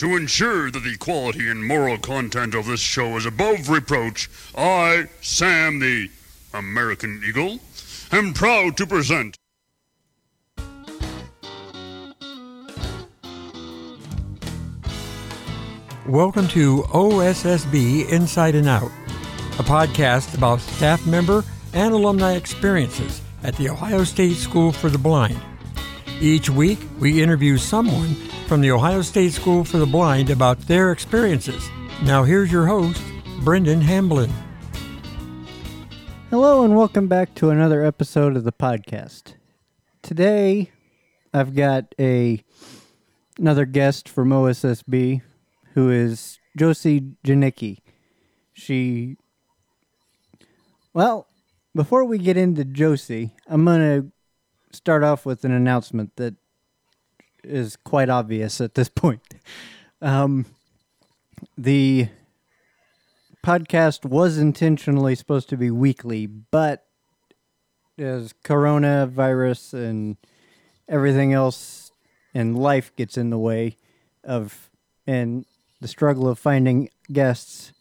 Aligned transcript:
To 0.00 0.14
ensure 0.14 0.70
that 0.70 0.80
the 0.80 0.98
quality 0.98 1.48
and 1.48 1.66
moral 1.66 1.96
content 1.96 2.54
of 2.54 2.66
this 2.66 2.80
show 2.80 3.16
is 3.16 3.24
above 3.24 3.70
reproach, 3.70 4.28
I, 4.54 5.06
Sam 5.22 5.78
the 5.78 6.10
American 6.52 7.22
Eagle, 7.26 7.60
am 8.12 8.34
proud 8.34 8.76
to 8.76 8.86
present. 8.86 9.38
Welcome 16.06 16.48
to 16.48 16.82
OSSB 16.82 18.10
Inside 18.10 18.54
and 18.54 18.68
Out, 18.68 18.90
a 19.58 19.62
podcast 19.62 20.36
about 20.36 20.60
staff 20.60 21.06
member 21.06 21.42
and 21.72 21.94
alumni 21.94 22.34
experiences 22.34 23.22
at 23.42 23.56
the 23.56 23.70
Ohio 23.70 24.04
State 24.04 24.36
School 24.36 24.72
for 24.72 24.90
the 24.90 24.98
Blind. 24.98 25.40
Each 26.20 26.48
week, 26.48 26.78
we 26.98 27.22
interview 27.22 27.58
someone 27.58 28.14
from 28.48 28.62
the 28.62 28.70
Ohio 28.70 29.02
State 29.02 29.34
School 29.34 29.64
for 29.64 29.76
the 29.76 29.84
Blind 29.84 30.30
about 30.30 30.58
their 30.60 30.90
experiences. 30.90 31.68
Now, 32.04 32.24
here's 32.24 32.50
your 32.50 32.64
host, 32.64 33.02
Brendon 33.44 33.82
Hamblin. 33.82 34.32
Hello, 36.30 36.64
and 36.64 36.74
welcome 36.74 37.06
back 37.06 37.34
to 37.34 37.50
another 37.50 37.84
episode 37.84 38.34
of 38.34 38.44
the 38.44 38.52
podcast. 38.52 39.34
Today, 40.00 40.70
I've 41.34 41.54
got 41.54 41.94
a 42.00 42.42
another 43.38 43.66
guest 43.66 44.08
from 44.08 44.30
OSSB 44.30 45.20
who 45.74 45.90
is 45.90 46.38
Jocee 46.58 47.12
Janicki. 47.26 47.80
She, 48.54 49.18
well, 50.94 51.28
before 51.74 52.06
we 52.06 52.16
get 52.16 52.38
into 52.38 52.64
Jocee, 52.64 53.32
I'm 53.46 53.66
going 53.66 53.80
to 53.80 54.12
start 54.76 55.02
off 55.02 55.26
with 55.26 55.44
an 55.44 55.52
announcement 55.52 56.16
that 56.16 56.34
is 57.42 57.76
quite 57.76 58.08
obvious 58.08 58.60
at 58.60 58.74
this 58.74 58.88
point. 58.94 59.22
Um, 60.00 60.46
the 61.56 62.08
podcast 63.44 64.04
was 64.04 64.38
intentionally 64.38 65.14
supposed 65.14 65.48
to 65.48 65.56
be 65.56 65.70
weekly, 65.70 66.26
but 66.26 66.86
as 67.98 68.34
coronavirus 68.44 69.74
and 69.74 70.16
everything 70.88 71.32
else 71.32 71.90
and 72.34 72.58
life 72.58 72.94
gets 72.96 73.16
in 73.16 73.30
the 73.30 73.38
way 73.38 73.76
of 74.22 74.70
and 75.06 75.46
the 75.80 75.88
struggle 75.88 76.28
of 76.28 76.38
finding 76.38 76.90
guests 77.12 77.72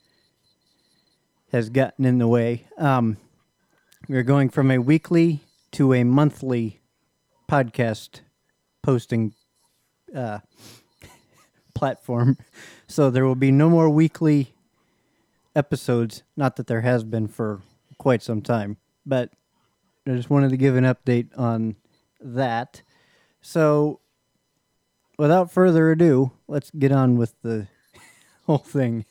has 1.51 1.69
gotten 1.69 2.05
in 2.05 2.19
the 2.19 2.27
way. 2.27 2.67
Um, 2.77 3.17
we're 4.07 4.23
going 4.23 4.49
from 4.49 4.69
a 4.69 4.77
weekly 4.77 5.41
to 5.71 5.93
a 5.93 6.03
monthly 6.03 6.81
podcast 7.49 8.21
posting 8.81 9.33
uh, 10.15 10.39
platform. 11.73 12.37
So 12.87 13.09
there 13.09 13.25
will 13.25 13.35
be 13.35 13.51
no 13.51 13.69
more 13.69 13.89
weekly 13.89 14.53
episodes. 15.55 16.23
Not 16.35 16.55
that 16.55 16.67
there 16.67 16.81
has 16.81 17.03
been 17.03 17.27
for 17.27 17.61
quite 17.97 18.21
some 18.21 18.41
time, 18.41 18.77
but 19.05 19.31
I 20.07 20.11
just 20.11 20.29
wanted 20.29 20.49
to 20.51 20.57
give 20.57 20.75
an 20.75 20.83
update 20.83 21.29
on 21.37 21.75
that. 22.19 22.81
So 23.41 23.99
without 25.17 25.51
further 25.51 25.91
ado, 25.91 26.31
let's 26.47 26.71
get 26.71 26.91
on 26.91 27.17
with 27.17 27.33
the 27.41 27.67
whole 28.45 28.57
thing. 28.57 29.05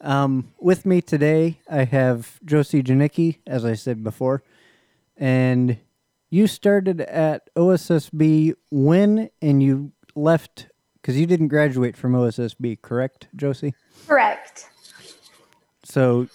Um, 0.00 0.52
with 0.60 0.84
me 0.84 1.00
today, 1.00 1.60
I 1.70 1.84
have 1.84 2.38
Jocee 2.44 2.82
Janicki, 2.82 3.38
as 3.46 3.64
I 3.64 3.74
said 3.74 4.04
before, 4.04 4.42
and 5.16 5.78
you 6.36 6.46
started 6.46 7.00
at 7.00 7.48
OSSB 7.54 8.52
when 8.70 9.30
and 9.40 9.62
you 9.62 9.90
left 10.14 10.66
because 11.00 11.18
you 11.18 11.24
didn't 11.24 11.48
graduate 11.48 11.96
from 11.96 12.12
OSSB, 12.12 12.82
correct, 12.82 13.28
Jocee? 13.34 13.72
Correct. 14.06 14.68
So 15.82 16.28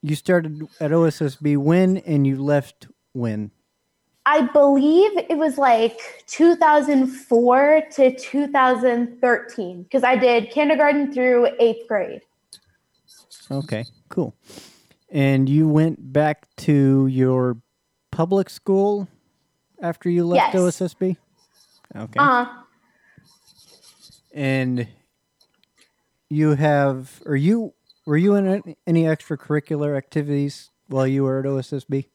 you 0.00 0.14
started 0.14 0.62
at 0.80 0.92
OSSB 0.92 1.58
when 1.58 1.98
and 1.98 2.26
you 2.26 2.42
left 2.42 2.86
when? 3.12 3.50
I 4.24 4.40
believe 4.40 5.10
it 5.28 5.36
was 5.36 5.58
like 5.58 6.24
2004 6.28 7.82
to 7.96 8.16
2013 8.16 9.82
because 9.82 10.04
I 10.04 10.16
did 10.16 10.50
kindergarten 10.50 11.12
through 11.12 11.48
eighth 11.60 11.86
grade. 11.86 12.22
Okay, 13.50 13.84
cool. 14.08 14.34
And 15.10 15.50
you 15.50 15.68
went 15.68 16.14
back 16.14 16.46
to 16.56 17.06
your 17.08 17.58
public 18.14 18.48
school 18.48 19.08
after 19.82 20.08
you 20.08 20.24
left 20.24 20.54
Yes. 20.54 20.62
OSSB? 20.80 21.16
Okay. 21.96 22.18
Uh-huh. 22.20 22.46
and 24.32 24.86
you 26.30 26.54
have, 26.54 27.22
or 27.26 27.36
you, 27.36 27.74
were 28.06 28.16
you 28.16 28.34
in 28.34 28.46
any- 28.46 28.76
any 28.86 29.02
extracurricular 29.04 29.96
activities 29.96 30.70
while 30.88 31.06
you 31.06 31.22
were 31.24 31.40
at 31.40 31.44
OSSB? 31.44 32.06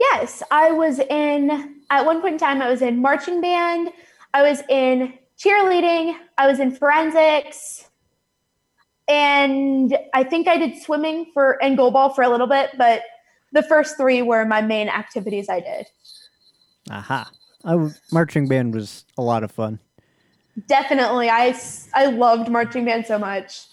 yes, 0.00 0.42
I 0.50 0.70
was 0.70 1.00
in, 1.00 1.74
at 1.90 2.06
one 2.06 2.20
point 2.20 2.34
in 2.34 2.38
time, 2.38 2.62
I 2.62 2.70
was 2.70 2.82
in 2.82 3.02
marching 3.02 3.40
band, 3.40 3.90
I 4.32 4.42
was 4.42 4.62
in 4.68 5.14
cheerleading, 5.36 6.16
I 6.38 6.46
was 6.46 6.60
in 6.60 6.70
forensics, 6.72 7.88
and 9.08 9.96
I 10.14 10.22
think 10.22 10.46
I 10.48 10.56
did 10.56 10.80
swimming 10.80 11.26
for 11.34 11.62
and 11.62 11.76
goalball 11.76 12.14
for 12.14 12.22
a 12.22 12.28
little 12.28 12.46
bit, 12.46 12.70
but 12.78 13.02
the 13.52 13.62
first 13.62 13.96
three 13.96 14.22
were 14.22 14.44
my 14.44 14.60
main 14.60 14.88
activities 14.88 15.48
I 15.48 15.60
did. 15.60 15.86
Aha. 16.90 17.30
I 17.64 17.72
w- 17.72 17.92
marching 18.12 18.48
band 18.48 18.74
was 18.74 19.04
a 19.16 19.22
lot 19.22 19.42
of 19.42 19.50
fun. 19.50 19.78
Definitely, 20.66 21.30
I, 21.30 21.58
I 21.94 22.06
loved 22.06 22.50
marching 22.50 22.84
band 22.84 23.06
so 23.06 23.18
much. 23.18 23.66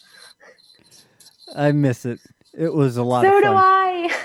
I 1.55 1.71
miss 1.71 2.05
it. 2.05 2.19
It 2.53 2.73
was 2.73 2.97
a 2.97 3.03
lot 3.03 3.25
So 3.25 3.41
do. 3.41 3.47
I. 3.47 4.15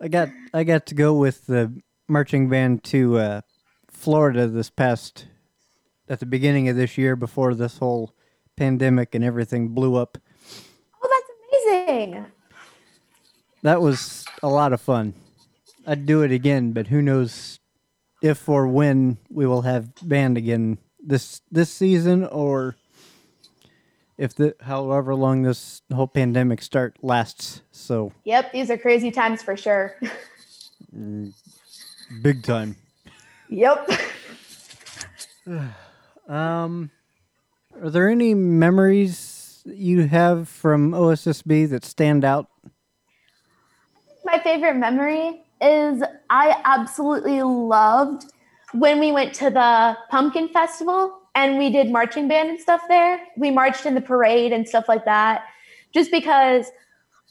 I 0.00 0.08
got 0.08 0.30
I 0.52 0.64
got 0.64 0.86
to 0.86 0.94
go 0.94 1.14
with 1.14 1.46
the 1.46 1.80
marching 2.08 2.48
band 2.48 2.82
to 2.84 3.18
uh, 3.18 3.40
Florida 3.88 4.48
this 4.48 4.68
past 4.68 5.26
at 6.08 6.18
the 6.20 6.26
beginning 6.26 6.68
of 6.68 6.76
this 6.76 6.98
year 6.98 7.14
before 7.14 7.54
this 7.54 7.78
whole 7.78 8.14
pandemic 8.56 9.14
and 9.14 9.24
everything 9.24 9.68
blew 9.68 9.94
up. 9.94 10.18
Oh, 11.02 11.22
that's 11.52 11.76
amazing. 11.86 12.26
That 13.62 13.80
was 13.80 14.24
a 14.42 14.48
lot 14.48 14.72
of 14.72 14.80
fun. 14.80 15.14
I'd 15.86 16.06
do 16.06 16.22
it 16.22 16.32
again, 16.32 16.72
but 16.72 16.88
who 16.88 17.02
knows 17.02 17.60
if 18.20 18.48
or 18.48 18.66
when 18.68 19.18
we 19.30 19.46
will 19.46 19.62
have 19.62 19.90
band 20.02 20.36
again 20.38 20.78
this 21.00 21.40
this 21.50 21.70
season 21.70 22.24
or 22.24 22.76
if 24.16 24.34
the 24.34 24.54
however 24.60 25.14
long 25.14 25.42
this 25.42 25.82
whole 25.92 26.06
pandemic 26.06 26.62
start 26.62 26.96
lasts. 27.02 27.62
So 27.72 28.12
Yep, 28.24 28.52
these 28.52 28.70
are 28.70 28.78
crazy 28.78 29.10
times 29.10 29.42
for 29.42 29.56
sure. 29.56 29.96
big 32.22 32.42
time. 32.42 32.76
yep. 33.48 33.88
Um, 36.28 36.92
are 37.82 37.90
there 37.90 38.08
any 38.08 38.32
memories 38.32 39.60
that 39.66 39.76
you 39.76 40.06
have 40.06 40.48
from 40.48 40.92
OSSB 40.92 41.68
that 41.70 41.84
stand 41.84 42.24
out? 42.24 42.48
My 44.32 44.38
favorite 44.38 44.76
memory 44.76 45.42
is 45.60 46.02
I 46.30 46.56
absolutely 46.64 47.42
loved 47.42 48.24
when 48.72 48.98
we 48.98 49.12
went 49.12 49.34
to 49.34 49.50
the 49.50 49.94
pumpkin 50.10 50.48
festival 50.48 51.18
and 51.34 51.58
we 51.58 51.68
did 51.68 51.90
marching 51.90 52.28
band 52.28 52.48
and 52.48 52.58
stuff 52.58 52.80
there. 52.88 53.20
We 53.36 53.50
marched 53.50 53.84
in 53.84 53.94
the 53.94 54.00
parade 54.00 54.50
and 54.50 54.66
stuff 54.66 54.86
like 54.88 55.04
that. 55.04 55.44
Just 55.92 56.10
because 56.10 56.72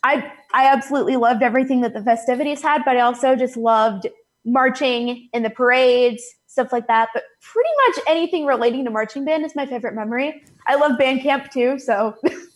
I 0.04 0.32
I 0.54 0.68
absolutely 0.68 1.16
loved 1.16 1.42
everything 1.42 1.82
that 1.82 1.96
the 1.96 2.04
festivities 2.04 2.62
had, 2.62 2.84
but 2.86 2.98
I 2.98 3.00
also 3.00 3.36
just 3.36 3.58
loved 3.58 4.06
marching 4.46 5.28
in 5.34 5.42
the 5.42 5.50
parades, 5.50 6.24
stuff 6.46 6.72
like 6.72 6.86
that. 6.86 7.10
But 7.16 7.24
pretty 7.42 7.70
much 7.88 8.06
anything 8.08 8.46
relating 8.46 8.86
to 8.86 8.92
marching 8.92 9.26
band 9.26 9.44
is 9.44 9.56
my 9.56 9.66
favorite 9.66 9.96
memory. 9.96 10.44
I 10.68 10.76
love 10.76 11.00
band 11.00 11.22
camp 11.22 11.50
too, 11.50 11.80
so 11.80 12.16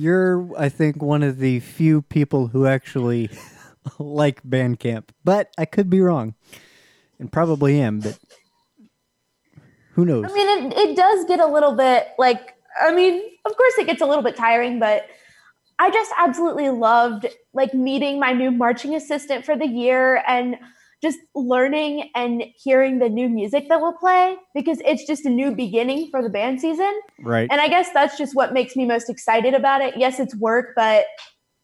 You're, 0.00 0.48
I 0.58 0.70
think, 0.70 1.02
one 1.02 1.22
of 1.22 1.38
the 1.38 1.60
few 1.60 2.00
people 2.00 2.46
who 2.46 2.66
actually 2.66 3.28
like 3.98 4.40
band 4.42 4.80
camp, 4.80 5.12
but 5.24 5.52
I 5.58 5.66
could 5.66 5.90
be 5.90 6.00
wrong, 6.00 6.34
and 7.18 7.30
probably 7.30 7.78
am. 7.78 8.00
But 8.00 8.18
who 9.92 10.06
knows? 10.06 10.24
I 10.26 10.32
mean, 10.32 10.72
it, 10.72 10.78
it 10.78 10.96
does 10.96 11.26
get 11.26 11.38
a 11.38 11.46
little 11.46 11.74
bit 11.74 12.08
like, 12.18 12.54
I 12.80 12.94
mean, 12.94 13.22
of 13.44 13.54
course 13.54 13.74
it 13.76 13.86
gets 13.86 14.00
a 14.00 14.06
little 14.06 14.24
bit 14.24 14.36
tiring, 14.36 14.78
but 14.78 15.06
I 15.78 15.90
just 15.90 16.10
absolutely 16.16 16.70
loved 16.70 17.26
like 17.52 17.74
meeting 17.74 18.18
my 18.18 18.32
new 18.32 18.50
marching 18.50 18.94
assistant 18.94 19.44
for 19.44 19.54
the 19.54 19.66
year 19.66 20.22
and 20.26 20.56
just 21.02 21.18
learning 21.34 22.10
and 22.14 22.44
hearing 22.56 22.98
the 22.98 23.08
new 23.08 23.28
music 23.28 23.68
that 23.68 23.80
we'll 23.80 23.94
play 23.94 24.36
because 24.54 24.80
it's 24.84 25.06
just 25.06 25.24
a 25.24 25.30
new 25.30 25.54
beginning 25.54 26.08
for 26.10 26.22
the 26.22 26.28
band 26.28 26.60
season. 26.60 26.92
right? 27.20 27.48
And 27.50 27.60
I 27.60 27.68
guess 27.68 27.88
that's 27.94 28.18
just 28.18 28.34
what 28.34 28.52
makes 28.52 28.76
me 28.76 28.84
most 28.84 29.08
excited 29.08 29.54
about 29.54 29.80
it. 29.80 29.94
Yes, 29.96 30.20
it's 30.20 30.34
work, 30.36 30.72
but 30.76 31.06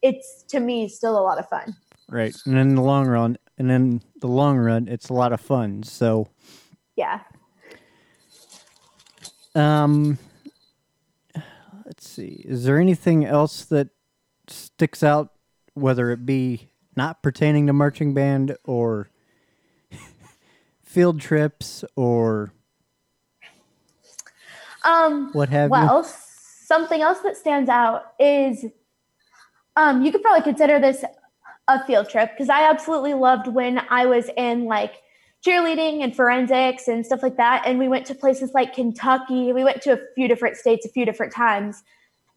it's 0.01 0.43
to 0.49 0.59
me 0.59 0.87
still 0.89 1.17
a 1.17 1.21
lot 1.21 1.37
of 1.37 1.47
fun. 1.49 1.75
Right. 2.09 2.35
And 2.45 2.57
in 2.57 2.75
the 2.75 2.81
long 2.81 3.07
run, 3.07 3.37
and 3.57 3.71
in 3.71 4.01
the 4.21 4.27
long 4.27 4.57
run, 4.57 4.87
it's 4.87 5.09
a 5.09 5.13
lot 5.13 5.33
of 5.33 5.41
fun. 5.41 5.83
So, 5.83 6.27
Yeah. 6.95 7.21
Um, 9.55 10.19
let's 11.85 12.07
see. 12.07 12.43
Is 12.45 12.63
there 12.65 12.79
anything 12.79 13.25
else 13.25 13.65
that 13.65 13.89
sticks 14.47 15.03
out, 15.03 15.33
whether 15.73 16.11
it 16.11 16.25
be 16.25 16.69
not 16.95 17.23
pertaining 17.23 17.67
to 17.67 17.73
marching 17.73 18.13
band 18.13 18.55
or 18.63 19.09
field 20.97 21.21
trips 21.21 21.85
or 21.95 22.51
Um, 24.83 25.31
what 25.33 25.47
have 25.49 25.65
you? 25.65 25.71
well, 25.73 26.03
something 26.03 27.03
else 27.03 27.19
that 27.19 27.37
stands 27.37 27.69
out 27.69 28.13
is 28.19 28.65
um, 29.75 30.03
you 30.03 30.11
could 30.11 30.23
probably 30.23 30.41
consider 30.41 30.79
this 30.79 31.05
a 31.67 31.85
field 31.85 32.09
trip 32.09 32.31
because 32.31 32.49
I 32.49 32.67
absolutely 32.67 33.13
loved 33.13 33.45
when 33.45 33.79
I 33.91 34.07
was 34.07 34.31
in 34.37 34.65
like 34.65 35.03
cheerleading 35.45 36.03
and 36.03 36.15
forensics 36.15 36.87
and 36.87 37.05
stuff 37.05 37.21
like 37.21 37.37
that. 37.37 37.61
And 37.67 37.77
we 37.77 37.87
went 37.87 38.07
to 38.07 38.15
places 38.15 38.55
like 38.55 38.73
Kentucky. 38.73 39.53
We 39.53 39.63
went 39.63 39.83
to 39.83 39.93
a 39.93 39.99
few 40.15 40.27
different 40.27 40.57
states 40.57 40.83
a 40.83 40.89
few 40.89 41.05
different 41.05 41.31
times 41.31 41.83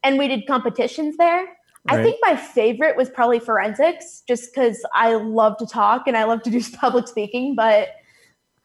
and 0.03 0.19
we 0.19 0.29
did 0.29 0.47
competitions 0.47 1.17
there. 1.17 1.47
I 1.89 2.03
think 2.03 2.19
my 2.21 2.37
favorite 2.37 2.95
was 2.95 3.09
probably 3.09 3.39
forensics 3.39 4.23
just 4.29 4.53
because 4.55 4.85
I 4.95 5.15
love 5.15 5.57
to 5.59 5.67
talk 5.67 6.07
and 6.07 6.15
I 6.15 6.25
love 6.25 6.43
to 6.43 6.51
do 6.51 6.61
public 6.79 7.09
speaking. 7.09 7.55
But 7.55 7.89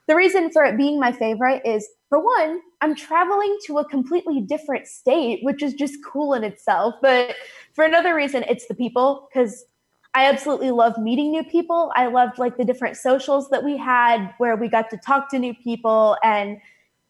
the 0.08 0.16
reason 0.16 0.52
for 0.52 0.64
it 0.64 0.78
being 0.78 1.00
my 1.00 1.12
favorite 1.12 1.62
is 1.66 1.88
for 2.10 2.24
one, 2.24 2.62
I'm 2.82 2.96
traveling 2.96 3.58
to 3.66 3.80
a 3.80 3.86
completely 3.86 4.42
different 4.42 4.88
state, 4.88 5.40
which 5.44 5.64
is 5.64 5.74
just 5.74 5.96
cool 6.06 6.34
in 6.34 6.44
itself. 6.44 6.96
But 7.02 7.36
for 7.74 7.84
another 7.84 8.14
reason, 8.14 8.44
it's 8.48 8.68
the 8.68 8.76
people 8.76 9.28
because 9.34 9.66
I 10.14 10.28
absolutely 10.28 10.72
love 10.72 10.98
meeting 10.98 11.32
new 11.32 11.44
people. 11.44 11.92
I 11.96 12.06
loved 12.06 12.38
like 12.38 12.58
the 12.58 12.64
different 12.64 12.96
socials 12.96 13.50
that 13.50 13.64
we 13.64 13.76
had 13.78 14.34
where 14.38 14.56
we 14.56 14.70
got 14.70 14.90
to 14.92 14.98
talk 14.98 15.30
to 15.32 15.40
new 15.40 15.54
people 15.54 16.18
and 16.24 16.58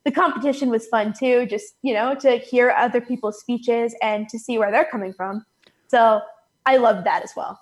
the 0.06 0.12
competition 0.12 0.70
was 0.70 0.88
fun 0.88 1.14
too, 1.14 1.46
just, 1.48 1.76
you 1.82 1.94
know, 1.94 2.16
to 2.16 2.38
hear 2.38 2.72
other 2.72 3.02
people's 3.02 3.40
speeches 3.40 3.96
and 4.02 4.30
to 4.30 4.40
see 4.40 4.58
where 4.58 4.72
they're 4.72 4.86
coming 4.86 5.14
from. 5.14 5.46
So 5.88 6.22
I 6.66 6.78
loved 6.78 7.06
that 7.06 7.24
as 7.24 7.32
well. 7.36 7.60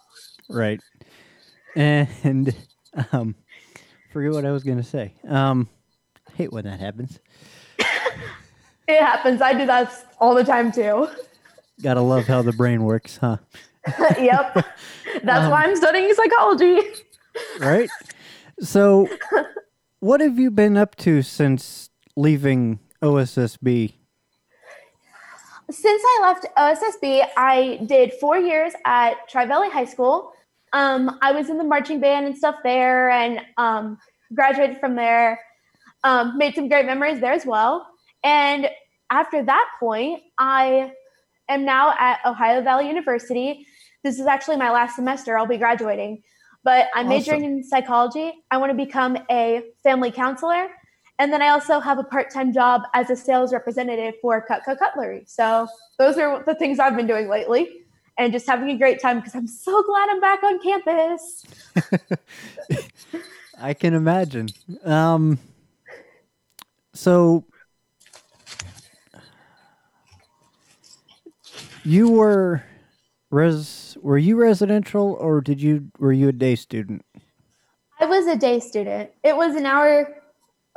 Right. 0.49 0.79
And 1.75 2.55
um 3.11 3.35
forget 4.13 4.31
what 4.31 4.45
I 4.45 4.51
was 4.51 4.63
gonna 4.63 4.83
say. 4.83 5.13
Um 5.27 5.67
I 6.29 6.31
hate 6.33 6.53
when 6.53 6.65
that 6.65 6.79
happens. 6.79 7.19
It 8.87 8.99
happens. 8.99 9.41
I 9.41 9.53
do 9.53 9.65
that 9.65 9.91
all 10.19 10.35
the 10.35 10.43
time 10.43 10.71
too. 10.71 11.07
Gotta 11.81 12.01
love 12.01 12.25
how 12.25 12.41
the 12.41 12.51
brain 12.53 12.83
works, 12.83 13.17
huh? 13.17 13.37
yep. 14.19 14.53
That's 15.23 15.49
why 15.49 15.63
I'm 15.65 15.75
studying 15.75 16.13
psychology. 16.13 16.79
Right? 17.59 17.89
So 18.59 19.09
what 19.99 20.21
have 20.21 20.37
you 20.37 20.51
been 20.51 20.77
up 20.77 20.95
to 20.97 21.21
since 21.21 21.89
leaving 22.15 22.79
OSSB? 23.01 23.93
Since 25.71 26.03
I 26.05 26.19
left 26.21 26.45
OSSB, 26.57 27.25
I 27.37 27.79
did 27.85 28.13
four 28.19 28.37
years 28.37 28.73
at 28.85 29.27
Tri 29.29 29.45
Valley 29.45 29.69
High 29.69 29.85
School. 29.85 30.32
Um, 30.73 31.19
I 31.21 31.31
was 31.31 31.49
in 31.49 31.57
the 31.57 31.63
marching 31.63 31.99
band 31.99 32.25
and 32.25 32.35
stuff 32.35 32.55
there, 32.63 33.09
and 33.09 33.41
um, 33.57 33.97
graduated 34.33 34.79
from 34.79 34.95
there. 34.95 35.39
Um, 36.03 36.37
made 36.37 36.55
some 36.55 36.67
great 36.67 36.85
memories 36.85 37.21
there 37.21 37.31
as 37.31 37.45
well. 37.45 37.87
And 38.23 38.69
after 39.09 39.43
that 39.43 39.69
point, 39.79 40.21
I 40.37 40.91
am 41.47 41.63
now 41.63 41.93
at 41.97 42.19
Ohio 42.25 42.61
Valley 42.61 42.87
University. 42.87 43.65
This 44.03 44.19
is 44.19 44.25
actually 44.25 44.57
my 44.57 44.71
last 44.71 44.95
semester. 44.95 45.37
I'll 45.37 45.45
be 45.45 45.57
graduating, 45.57 46.23
but 46.63 46.87
I'm 46.93 47.07
majoring 47.07 47.45
in 47.45 47.63
psychology. 47.63 48.33
I 48.51 48.57
want 48.57 48.71
to 48.71 48.75
become 48.75 49.17
a 49.29 49.63
family 49.83 50.11
counselor. 50.11 50.67
And 51.19 51.31
then 51.31 51.41
I 51.41 51.49
also 51.49 51.79
have 51.79 51.99
a 51.99 52.03
part 52.03 52.31
time 52.31 52.51
job 52.51 52.81
as 52.93 53.09
a 53.09 53.15
sales 53.15 53.53
representative 53.53 54.15
for 54.21 54.45
Cutco 54.49 54.77
Cutlery. 54.77 55.23
So 55.27 55.67
those 55.99 56.17
are 56.17 56.43
the 56.43 56.55
things 56.55 56.79
I've 56.79 56.95
been 56.95 57.07
doing 57.07 57.29
lately 57.29 57.82
and 58.17 58.31
just 58.31 58.47
having 58.47 58.69
a 58.69 58.77
great 58.77 59.01
time 59.01 59.19
because 59.19 59.35
I'm 59.35 59.47
so 59.47 59.83
glad 59.83 60.09
I'm 60.09 60.21
back 60.21 60.43
on 60.43 60.59
campus. 60.59 61.45
I 63.59 63.73
can 63.73 63.93
imagine. 63.93 64.49
Um 64.83 65.39
so 66.93 67.45
you 71.83 72.09
were 72.09 72.63
res 73.31 73.97
were 74.01 74.17
you 74.17 74.35
residential 74.35 75.17
or 75.19 75.41
did 75.41 75.61
you 75.61 75.91
were 75.99 76.13
you 76.13 76.29
a 76.29 76.33
day 76.33 76.55
student? 76.55 77.03
I 77.99 78.05
was 78.05 78.27
a 78.27 78.35
day 78.35 78.59
student. 78.59 79.11
It 79.23 79.35
was 79.35 79.55
an 79.55 79.65
hour 79.65 80.21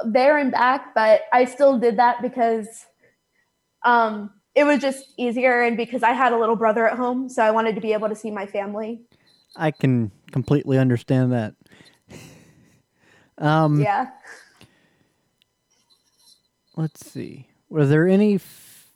there 0.04 0.38
and 0.38 0.52
back, 0.52 0.94
but 0.94 1.22
I 1.32 1.44
still 1.44 1.78
did 1.78 1.98
that 1.98 2.22
because 2.22 2.86
um, 3.84 4.30
it 4.56 4.64
was 4.64 4.80
just 4.80 5.04
easier 5.16 5.62
and 5.62 5.76
because 5.76 6.02
I 6.02 6.12
had 6.12 6.32
a 6.32 6.38
little 6.38 6.56
brother 6.56 6.88
at 6.88 6.96
home. 6.96 7.28
So 7.28 7.42
I 7.42 7.50
wanted 7.52 7.74
to 7.76 7.80
be 7.80 7.92
able 7.92 8.08
to 8.08 8.16
see 8.16 8.30
my 8.32 8.46
family. 8.46 9.02
I 9.54 9.70
can 9.70 10.10
completely 10.32 10.78
understand 10.78 11.32
that. 11.32 11.54
Um 13.38 13.80
Yeah. 13.82 14.06
let's 16.74 17.06
see. 17.06 17.48
Were 17.68 17.84
there 17.84 18.08
any 18.08 18.36
f- 18.36 18.88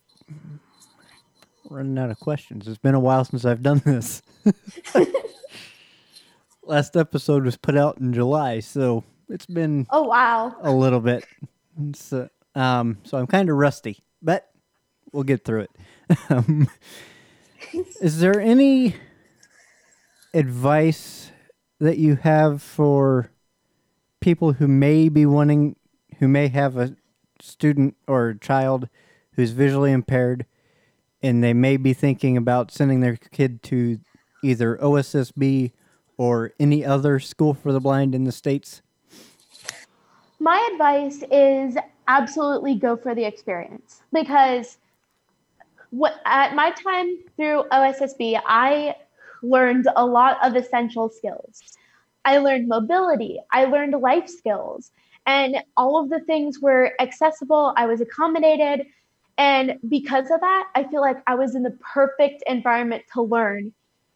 running 1.69 1.99
out 1.99 2.11
of 2.11 2.19
questions? 2.21 2.67
It's 2.67 2.79
been 2.79 2.95
a 2.95 3.01
while 3.01 3.25
since 3.27 3.45
I've 3.45 3.63
done 3.63 3.83
this. 3.85 4.23
Last 6.63 6.97
episode 6.97 7.45
was 7.45 7.57
put 7.57 7.77
out 7.77 7.99
in 7.99 8.13
July, 8.13 8.61
so 8.61 9.03
it's 9.29 9.47
been 9.47 9.87
Oh, 9.91 10.05
wow. 10.05 10.55
a 10.63 10.71
little 10.73 11.01
bit. 11.01 11.25
So, 11.95 12.29
um, 12.55 12.99
so 13.05 13.19
I'm 13.19 13.27
kind 13.27 13.49
of 13.51 13.57
rusty, 13.57 13.99
but 14.23 14.50
we'll 15.13 15.25
get 15.25 15.45
through 15.45 15.63
it. 15.63 15.71
Um, 16.29 16.69
is 18.01 18.19
there 18.19 18.41
any 18.41 18.97
advice 20.35 21.31
that 21.79 21.99
you 21.99 22.17
have 22.17 22.61
for 22.63 23.31
people 24.21 24.55
who 24.55 24.67
may 24.67 25.09
be 25.09 25.25
wanting, 25.25 25.77
who 26.19 26.27
may 26.27 26.49
have 26.49 26.77
a 26.77 26.97
student 27.41 27.97
or 28.09 28.31
a 28.31 28.39
child 28.39 28.89
who's 29.35 29.53
visually 29.53 29.93
impaired, 29.93 30.47
and 31.23 31.45
they 31.45 31.53
may 31.53 31.77
be 31.77 31.93
thinking 31.93 32.37
about 32.37 32.73
sending 32.73 33.01
their 33.01 33.17
kid 33.17 33.63
to 33.65 34.01
either 34.43 34.77
OSSB 34.79 35.73
or 36.17 36.53
any 36.59 36.85
other 36.85 37.19
school 37.19 37.55
for 37.55 37.73
the 37.73 37.81
blind 37.81 38.15
in 38.15 38.25
the 38.25 38.33
states? 38.33 38.83
My 40.39 40.69
advice 40.73 41.23
is 41.31 41.77
absolutely 42.09 42.75
go 42.75 42.97
for 42.97 43.15
the 43.15 43.25
experience 43.25 44.03
because 44.13 44.79
what 45.91 46.21
at 46.25 46.55
my 46.55 46.71
time 46.71 47.19
through 47.37 47.65
OSSB, 47.71 48.41
I 48.47 48.97
learned 49.43 49.87
a 49.97 50.05
lot 50.07 50.39
of 50.43 50.57
essential 50.57 51.09
skills. 51.09 51.63
I 52.25 52.39
learned 52.39 52.69
mobility, 52.69 53.41
I 53.51 53.65
learned 53.65 53.95
life 54.01 54.29
skills, 54.29 54.93
and 55.27 55.57
all 55.77 56.03
of 56.03 56.11
the 56.11 56.21
things 56.21 56.61
were 56.61 56.93
accessible. 57.01 57.73
I 57.77 57.87
was 57.87 58.01
accommodated. 58.01 58.87
And 59.39 59.79
because 59.89 60.31
of 60.31 60.41
that, 60.41 60.69
I 60.75 60.85
feel 60.85 61.01
like 61.01 61.17
I 61.27 61.35
was 61.35 61.55
in 61.55 61.63
the 61.63 61.77
perfect 61.95 62.43
environment 62.47 63.05
to 63.15 63.23
learn 63.23 63.73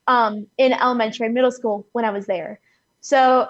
um, 0.07 0.45
in 0.57 0.71
elementary 0.71 1.25
and 1.25 1.33
middle 1.33 1.51
school 1.51 1.87
when 1.93 2.05
I 2.05 2.11
was 2.11 2.27
there. 2.27 2.59
So 3.01 3.47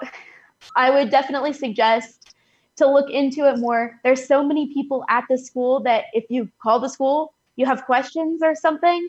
I 0.74 0.90
would 0.90 1.10
definitely 1.10 1.52
suggest 1.52 2.34
to 2.76 2.86
look 2.86 3.10
into 3.10 3.48
it 3.48 3.58
more. 3.58 3.98
There's 4.04 4.26
so 4.26 4.42
many 4.42 4.72
people 4.72 5.04
at 5.08 5.24
the 5.28 5.38
school 5.38 5.80
that 5.82 6.04
if 6.12 6.24
you 6.30 6.48
call 6.62 6.80
the 6.80 6.88
school, 6.88 7.34
you 7.56 7.66
have 7.66 7.84
questions 7.84 8.42
or 8.42 8.54
something. 8.54 9.08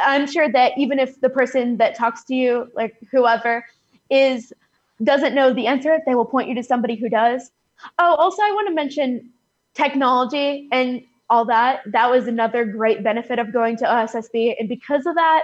I'm 0.00 0.26
sure 0.26 0.50
that 0.50 0.72
even 0.76 0.98
if 0.98 1.20
the 1.20 1.28
person 1.28 1.76
that 1.78 1.94
talks 1.94 2.24
to 2.24 2.34
you, 2.34 2.68
like 2.74 2.94
whoever, 3.10 3.64
is 4.10 4.52
doesn't 5.02 5.34
know 5.34 5.52
the 5.52 5.66
answer, 5.66 5.98
they 6.06 6.14
will 6.14 6.24
point 6.24 6.48
you 6.48 6.54
to 6.54 6.62
somebody 6.62 6.94
who 6.94 7.08
does. 7.08 7.50
Oh, 7.98 8.14
also 8.14 8.42
I 8.42 8.50
want 8.52 8.68
to 8.68 8.74
mention 8.74 9.30
technology 9.74 10.68
and 10.72 11.02
all 11.28 11.44
that. 11.46 11.80
That 11.86 12.10
was 12.10 12.26
another 12.26 12.64
great 12.64 13.02
benefit 13.02 13.38
of 13.38 13.52
going 13.52 13.76
to 13.78 13.84
OSSB. 13.84 14.54
And 14.58 14.68
because 14.68 15.04
of 15.06 15.14
that, 15.14 15.42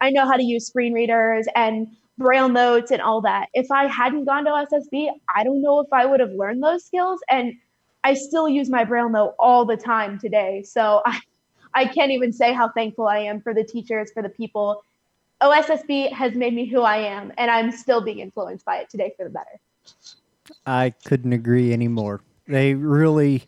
I 0.00 0.10
know 0.10 0.26
how 0.26 0.36
to 0.36 0.42
use 0.42 0.66
screen 0.66 0.92
readers 0.92 1.46
and 1.54 1.88
braille 2.18 2.48
notes 2.48 2.90
and 2.90 3.02
all 3.02 3.20
that. 3.22 3.48
If 3.54 3.70
I 3.70 3.86
hadn't 3.86 4.24
gone 4.24 4.44
to 4.44 4.50
SSB, 4.50 5.10
I 5.34 5.44
don't 5.44 5.62
know 5.62 5.80
if 5.80 5.92
I 5.92 6.06
would 6.06 6.20
have 6.20 6.32
learned 6.32 6.62
those 6.62 6.84
skills. 6.84 7.20
And 7.28 7.54
I 8.04 8.14
still 8.14 8.48
use 8.48 8.70
my 8.70 8.84
braille 8.84 9.08
note 9.08 9.34
all 9.38 9.64
the 9.64 9.76
time 9.76 10.18
today. 10.18 10.62
So 10.62 11.02
I, 11.06 11.20
I 11.76 11.84
can't 11.84 12.10
even 12.10 12.32
say 12.32 12.54
how 12.54 12.70
thankful 12.70 13.06
I 13.06 13.18
am 13.18 13.42
for 13.42 13.52
the 13.52 13.62
teachers, 13.62 14.10
for 14.10 14.22
the 14.22 14.30
people. 14.30 14.82
OSSB 15.42 16.10
has 16.10 16.34
made 16.34 16.54
me 16.54 16.64
who 16.64 16.80
I 16.80 16.96
am, 16.96 17.30
and 17.36 17.50
I'm 17.50 17.70
still 17.70 18.00
being 18.00 18.20
influenced 18.20 18.64
by 18.64 18.78
it 18.78 18.88
today 18.88 19.12
for 19.14 19.24
the 19.24 19.30
better. 19.30 19.60
I 20.64 20.94
couldn't 21.04 21.34
agree 21.34 21.74
anymore. 21.74 22.22
They 22.48 22.72
really 22.72 23.44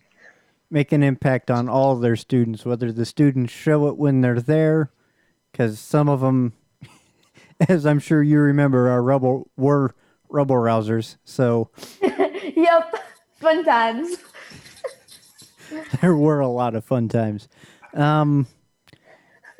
make 0.69 0.91
an 0.91 1.01
impact 1.01 1.49
on 1.49 1.67
all 1.67 1.95
their 1.95 2.15
students, 2.15 2.63
whether 2.63 2.91
the 2.91 3.03
students 3.03 3.51
show 3.51 3.87
it 3.87 3.97
when 3.97 4.21
they're 4.21 4.39
there, 4.39 4.91
because 5.51 5.79
some 5.79 6.07
of 6.07 6.21
them, 6.21 6.53
as 7.67 7.83
I'm 7.83 7.99
sure 7.99 8.21
you 8.21 8.37
remember, 8.37 8.89
are 8.89 9.01
rebel 9.01 9.49
were 9.57 9.95
rebel 10.29 10.57
rousers. 10.57 11.17
So 11.25 11.71
yep, 12.01 12.93
fun 13.39 13.65
times. 13.65 14.17
there 16.01 16.15
were 16.15 16.41
a 16.41 16.47
lot 16.47 16.75
of 16.75 16.85
fun 16.85 17.09
times. 17.09 17.47
Um, 17.93 18.47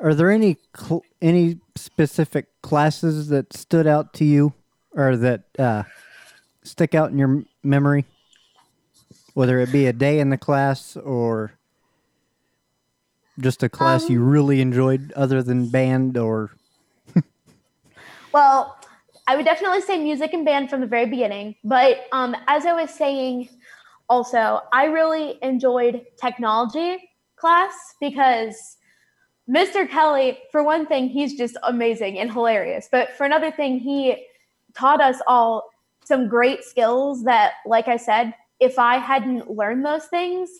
are 0.00 0.14
there 0.14 0.30
any 0.30 0.56
cl- 0.76 1.04
any 1.20 1.58
specific 1.76 2.46
classes 2.62 3.28
that 3.28 3.52
stood 3.52 3.86
out 3.86 4.14
to 4.14 4.24
you, 4.24 4.54
or 4.92 5.16
that 5.16 5.42
uh, 5.58 5.82
stick 6.62 6.94
out 6.94 7.10
in 7.10 7.18
your 7.18 7.28
m- 7.28 7.46
memory? 7.62 8.04
Whether 9.34 9.60
it 9.60 9.72
be 9.72 9.86
a 9.86 9.92
day 9.92 10.18
in 10.18 10.30
the 10.30 10.38
class 10.38 10.96
or 10.96 11.52
just 13.38 13.62
a 13.62 13.68
class 13.68 14.10
you 14.10 14.22
really 14.22 14.60
enjoyed, 14.60 15.12
other 15.14 15.42
than 15.42 15.68
band 15.68 16.16
or 16.16 16.50
Well, 18.32 18.76
I 19.26 19.36
would 19.36 19.44
definitely 19.44 19.80
say 19.80 19.98
music 19.98 20.32
and 20.32 20.44
band 20.44 20.70
from 20.70 20.80
the 20.80 20.86
very 20.86 21.06
beginning. 21.06 21.56
But 21.64 22.06
um, 22.12 22.34
as 22.48 22.66
I 22.66 22.72
was 22.72 22.90
saying, 22.90 23.48
also, 24.08 24.60
I 24.72 24.86
really 24.86 25.38
enjoyed 25.42 26.06
technology 26.20 27.09
class 27.40 27.74
because 28.00 28.76
Mr. 29.48 29.88
Kelly, 29.88 30.38
for 30.52 30.62
one 30.62 30.86
thing, 30.86 31.08
he's 31.08 31.36
just 31.36 31.56
amazing 31.64 32.18
and 32.18 32.30
hilarious. 32.30 32.88
But 32.90 33.16
for 33.16 33.24
another 33.24 33.50
thing, 33.50 33.78
he 33.78 34.26
taught 34.74 35.00
us 35.00 35.20
all 35.26 35.70
some 36.04 36.28
great 36.28 36.62
skills 36.62 37.24
that, 37.24 37.54
like 37.66 37.88
I 37.88 37.96
said, 37.96 38.34
if 38.60 38.78
I 38.78 38.98
hadn't 38.98 39.50
learned 39.50 39.84
those 39.84 40.06
things, 40.06 40.50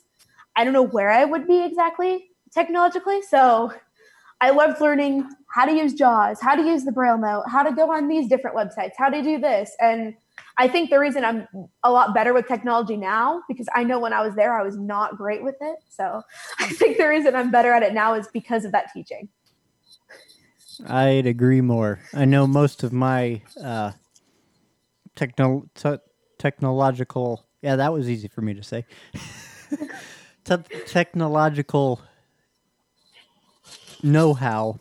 I 0.56 0.64
don't 0.64 0.72
know 0.72 0.82
where 0.86 1.10
I 1.10 1.24
would 1.24 1.46
be 1.46 1.62
exactly 1.62 2.30
technologically. 2.52 3.22
So 3.22 3.72
I 4.40 4.50
loved 4.50 4.80
learning 4.80 5.28
how 5.54 5.66
to 5.66 5.72
use 5.72 5.94
JAWS, 5.94 6.40
how 6.40 6.54
to 6.54 6.62
use 6.62 6.84
the 6.84 6.92
Braille 6.92 7.18
note, 7.18 7.44
how 7.46 7.62
to 7.62 7.72
go 7.72 7.92
on 7.92 8.08
these 8.08 8.28
different 8.28 8.56
websites, 8.56 8.92
how 8.96 9.08
to 9.08 9.22
do 9.22 9.38
this. 9.38 9.76
And 9.80 10.14
I 10.60 10.68
think 10.68 10.90
the 10.90 10.98
reason 10.98 11.24
I'm 11.24 11.48
a 11.82 11.90
lot 11.90 12.12
better 12.12 12.34
with 12.34 12.46
technology 12.46 12.94
now, 12.94 13.42
because 13.48 13.66
I 13.74 13.82
know 13.82 13.98
when 13.98 14.12
I 14.12 14.20
was 14.20 14.34
there, 14.34 14.60
I 14.60 14.62
was 14.62 14.76
not 14.76 15.16
great 15.16 15.42
with 15.42 15.54
it. 15.58 15.78
So 15.88 16.20
I 16.60 16.68
think 16.68 16.98
the 16.98 17.08
reason 17.08 17.34
I'm 17.34 17.50
better 17.50 17.72
at 17.72 17.82
it 17.82 17.94
now 17.94 18.12
is 18.12 18.28
because 18.28 18.66
of 18.66 18.72
that 18.72 18.92
teaching. 18.92 19.30
I'd 20.86 21.24
agree 21.26 21.62
more. 21.62 22.00
I 22.12 22.26
know 22.26 22.46
most 22.46 22.82
of 22.82 22.92
my 22.92 23.40
uh, 23.62 23.92
techno- 25.16 25.64
te- 25.74 26.04
technological. 26.38 27.46
Yeah, 27.62 27.76
that 27.76 27.94
was 27.94 28.10
easy 28.10 28.28
for 28.28 28.42
me 28.42 28.52
to 28.52 28.62
say. 28.62 28.84
Te- 30.44 30.84
technological 30.86 32.02
know-how 34.02 34.78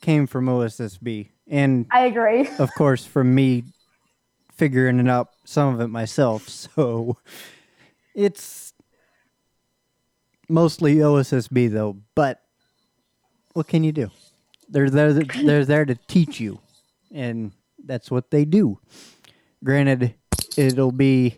came 0.00 0.26
from 0.26 0.46
OSSB, 0.46 1.28
and 1.48 1.86
I 1.92 2.06
agree. 2.06 2.48
of 2.58 2.72
course 2.74 3.04
from 3.04 3.34
me 3.34 3.64
figuring 4.54 5.00
it 5.00 5.08
out 5.08 5.30
some 5.44 5.74
of 5.74 5.80
it 5.80 5.88
myself. 5.88 6.48
So 6.74 7.18
it's 8.14 8.72
mostly 10.48 10.96
OSSB 10.96 11.70
though. 11.70 11.96
But 12.14 12.40
what 13.52 13.68
can 13.68 13.84
you 13.84 13.92
do? 13.92 14.10
They're 14.68 14.90
there. 14.90 15.12
They're 15.12 15.64
there 15.64 15.84
to 15.84 15.94
teach 15.94 16.40
you, 16.40 16.60
and 17.12 17.52
that's 17.84 18.10
what 18.10 18.30
they 18.30 18.44
do. 18.44 18.80
Granted, 19.62 20.14
it'll 20.56 20.92
be 20.92 21.36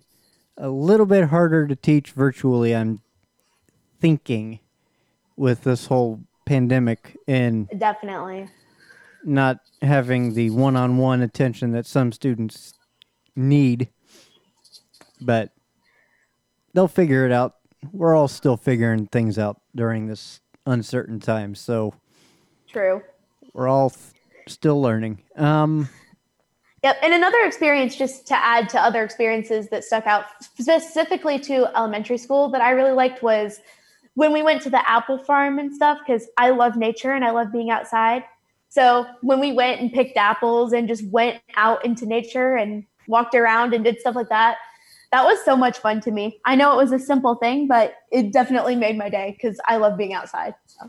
a 0.56 0.68
little 0.68 1.06
bit 1.06 1.28
harder 1.28 1.66
to 1.66 1.76
teach 1.76 2.12
virtually. 2.12 2.74
I'm 2.74 3.00
thinking 4.00 4.60
with 5.36 5.64
this 5.64 5.86
whole 5.86 6.20
pandemic 6.46 7.16
and 7.26 7.68
Definitely. 7.76 8.48
not 9.24 9.58
having 9.82 10.34
the 10.34 10.50
one-on-one 10.50 11.20
attention 11.20 11.72
that 11.72 11.84
some 11.86 12.12
students 12.12 12.74
need 13.36 13.88
but 15.20 15.52
they'll 16.74 16.88
figure 16.88 17.26
it 17.26 17.32
out 17.32 17.56
we're 17.92 18.16
all 18.16 18.28
still 18.28 18.56
figuring 18.56 19.06
things 19.06 19.38
out 19.38 19.60
during 19.74 20.06
this 20.06 20.40
uncertain 20.66 21.20
time 21.20 21.54
so 21.54 21.94
True. 22.66 23.02
we're 23.52 23.68
all 23.68 23.90
th- 23.90 24.14
still 24.48 24.80
learning 24.80 25.22
um 25.36 25.88
Yep. 26.86 26.98
And 27.02 27.14
another 27.14 27.40
experience, 27.44 27.96
just 27.96 28.28
to 28.28 28.36
add 28.36 28.68
to 28.68 28.80
other 28.80 29.02
experiences 29.02 29.68
that 29.70 29.82
stuck 29.82 30.06
out 30.06 30.26
specifically 30.40 31.36
to 31.40 31.66
elementary 31.76 32.16
school 32.16 32.48
that 32.50 32.60
I 32.60 32.70
really 32.70 32.92
liked 32.92 33.24
was 33.24 33.58
when 34.14 34.32
we 34.32 34.40
went 34.40 34.62
to 34.62 34.70
the 34.70 34.88
apple 34.88 35.18
farm 35.18 35.58
and 35.58 35.74
stuff, 35.74 35.98
because 36.06 36.28
I 36.38 36.50
love 36.50 36.76
nature 36.76 37.10
and 37.10 37.24
I 37.24 37.30
love 37.30 37.50
being 37.50 37.70
outside. 37.70 38.22
So 38.68 39.04
when 39.22 39.40
we 39.40 39.52
went 39.52 39.80
and 39.80 39.92
picked 39.92 40.16
apples 40.16 40.72
and 40.72 40.86
just 40.86 41.04
went 41.08 41.40
out 41.56 41.84
into 41.84 42.06
nature 42.06 42.54
and 42.54 42.84
walked 43.08 43.34
around 43.34 43.74
and 43.74 43.84
did 43.84 43.98
stuff 44.00 44.16
like 44.16 44.28
that, 44.28 44.56
that 45.12 45.24
was 45.24 45.42
so 45.44 45.56
much 45.56 45.78
fun 45.78 46.00
to 46.02 46.10
me. 46.10 46.40
I 46.44 46.56
know 46.56 46.72
it 46.72 46.76
was 46.76 46.92
a 46.92 46.98
simple 46.98 47.36
thing, 47.36 47.66
but 47.68 47.94
it 48.10 48.32
definitely 48.32 48.76
made 48.76 48.98
my 48.98 49.08
day 49.08 49.36
because 49.40 49.58
I 49.66 49.76
love 49.76 49.96
being 49.96 50.14
outside. 50.14 50.54
So. 50.66 50.88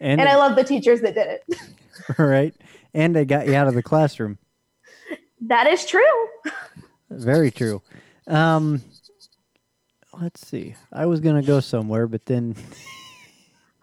and, 0.00 0.20
And 0.20 0.28
I 0.28 0.36
love 0.36 0.56
the 0.56 0.64
teachers 0.64 1.00
that 1.02 1.14
did 1.14 1.26
it. 1.26 1.58
right 2.18 2.54
and 2.94 3.14
they 3.14 3.24
got 3.24 3.46
you 3.46 3.54
out 3.54 3.68
of 3.68 3.74
the 3.74 3.82
classroom 3.82 4.38
that 5.40 5.66
is 5.66 5.84
true. 5.84 6.02
very 7.10 7.50
true 7.50 7.82
um 8.26 8.82
let's 10.20 10.46
see 10.46 10.74
i 10.92 11.06
was 11.06 11.20
gonna 11.20 11.42
go 11.42 11.60
somewhere 11.60 12.06
but 12.06 12.24
then 12.26 12.54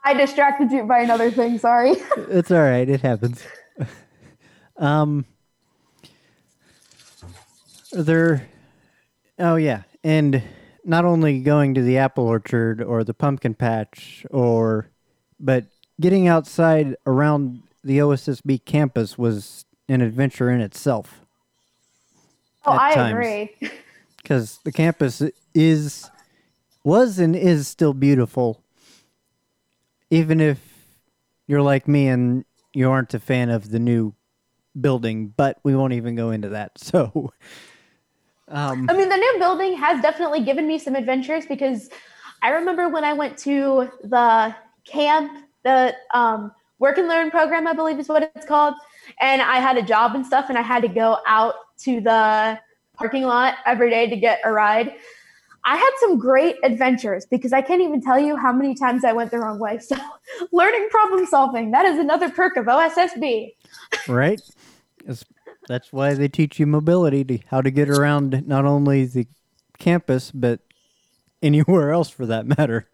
I 0.08 0.13
distracted 0.13 0.72
you 0.72 0.84
by 0.84 1.00
another 1.00 1.32
thing. 1.32 1.58
Sorry. 1.58 1.96
It's 2.30 2.51
all 2.51 2.62
right. 2.62 2.88
It 2.88 3.01
happens. 3.01 3.44
um, 4.77 5.25
there. 8.03 8.47
Oh 9.39 9.55
yeah, 9.55 9.83
and 10.03 10.41
not 10.83 11.05
only 11.05 11.39
going 11.39 11.73
to 11.75 11.81
the 11.81 11.97
apple 11.97 12.25
orchard 12.25 12.81
or 12.81 13.03
the 13.03 13.13
pumpkin 13.13 13.53
patch, 13.53 14.25
or 14.31 14.89
but 15.39 15.65
getting 15.99 16.27
outside 16.27 16.95
around 17.05 17.63
the 17.83 17.99
OSSB 17.99 18.65
campus 18.65 19.17
was 19.17 19.65
an 19.87 20.01
adventure 20.01 20.49
in 20.49 20.61
itself. 20.61 21.21
Oh, 22.65 22.71
I 22.71 22.93
times. 22.93 23.11
agree. 23.11 23.55
because 24.25 24.59
the 24.63 24.71
campus 24.71 25.21
is 25.53 26.09
was 26.83 27.19
and 27.19 27.35
is 27.35 27.67
still 27.67 27.93
beautiful 27.93 28.63
even 30.09 30.41
if 30.41 30.59
you're 31.45 31.61
like 31.61 31.87
me 31.87 32.07
and 32.07 32.43
you 32.73 32.89
aren't 32.89 33.13
a 33.13 33.19
fan 33.19 33.51
of 33.51 33.69
the 33.69 33.77
new 33.77 34.15
building 34.79 35.31
but 35.37 35.59
we 35.63 35.75
won't 35.75 35.93
even 35.93 36.15
go 36.15 36.31
into 36.31 36.49
that 36.49 36.71
so 36.77 37.31
um, 38.47 38.87
I 38.89 38.93
mean, 38.93 39.09
the 39.09 39.17
new 39.17 39.35
building 39.39 39.75
has 39.77 40.01
definitely 40.01 40.43
given 40.43 40.67
me 40.67 40.77
some 40.77 40.95
adventures 40.95 41.45
because 41.45 41.89
I 42.43 42.49
remember 42.49 42.89
when 42.89 43.03
I 43.03 43.13
went 43.13 43.37
to 43.39 43.89
the 44.03 44.55
camp, 44.85 45.45
the 45.63 45.95
um, 46.13 46.51
work 46.79 46.97
and 46.97 47.07
learn 47.07 47.31
program, 47.31 47.65
I 47.65 47.73
believe 47.73 47.97
is 47.99 48.07
what 48.07 48.31
it's 48.35 48.45
called, 48.45 48.75
and 49.19 49.41
I 49.41 49.57
had 49.57 49.77
a 49.77 49.81
job 49.81 50.13
and 50.13 50.25
stuff, 50.25 50.45
and 50.49 50.57
I 50.57 50.61
had 50.61 50.81
to 50.83 50.87
go 50.87 51.17
out 51.25 51.55
to 51.79 52.01
the 52.01 52.59
parking 52.93 53.23
lot 53.23 53.55
every 53.65 53.89
day 53.89 54.07
to 54.09 54.15
get 54.15 54.39
a 54.43 54.51
ride. 54.51 54.93
I 55.67 55.77
had 55.77 55.91
some 55.99 56.19
great 56.19 56.57
adventures 56.63 57.25
because 57.25 57.51
I 57.51 57.61
can't 57.61 57.81
even 57.81 57.99
tell 57.99 58.19
you 58.19 58.37
how 58.37 58.53
many 58.53 58.75
times 58.75 59.03
I 59.03 59.13
went 59.13 59.31
the 59.31 59.39
wrong 59.39 59.57
way. 59.59 59.79
So, 59.89 59.95
learning 60.51 60.87
problem 60.91 61.25
solving, 61.25 61.71
that 61.71 61.85
is 61.85 61.97
another 61.97 62.29
perk 62.29 62.57
of 62.57 62.65
OSSB. 62.65 63.53
right 64.07 64.41
It's- 65.01 65.25
that's 65.67 65.91
why 65.91 66.13
they 66.13 66.27
teach 66.27 66.60
you 66.60 66.65
mobility 66.65 67.24
to 67.24 67.39
how 67.48 67.62
to 67.62 67.72
get 67.72 67.89
around 67.89 68.48
not 68.48 68.65
only 68.65 69.05
the 69.05 69.27
campus 69.77 70.31
but 70.31 70.60
anywhere 71.41 71.91
else 71.93 72.10
for 72.10 72.25
that 72.25 72.45
matter 72.45 72.88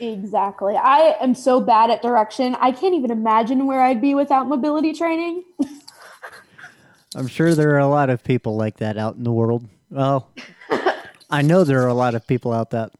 Exactly. 0.00 0.76
I 0.76 1.16
am 1.20 1.34
so 1.34 1.60
bad 1.60 1.90
at 1.90 2.02
direction. 2.02 2.56
I 2.56 2.72
can't 2.72 2.94
even 2.94 3.10
imagine 3.10 3.66
where 3.66 3.80
I'd 3.80 4.00
be 4.00 4.14
without 4.14 4.48
mobility 4.48 4.92
training. 4.92 5.44
I'm 7.14 7.28
sure 7.28 7.54
there 7.54 7.70
are 7.74 7.78
a 7.78 7.86
lot 7.86 8.10
of 8.10 8.24
people 8.24 8.56
like 8.56 8.78
that 8.78 8.98
out 8.98 9.14
in 9.14 9.22
the 9.22 9.32
world. 9.32 9.68
Well, 9.88 10.30
I 11.30 11.42
know 11.42 11.62
there 11.62 11.82
are 11.82 11.88
a 11.88 11.94
lot 11.94 12.14
of 12.14 12.26
people 12.26 12.52
out 12.52 12.70
that 12.70 12.92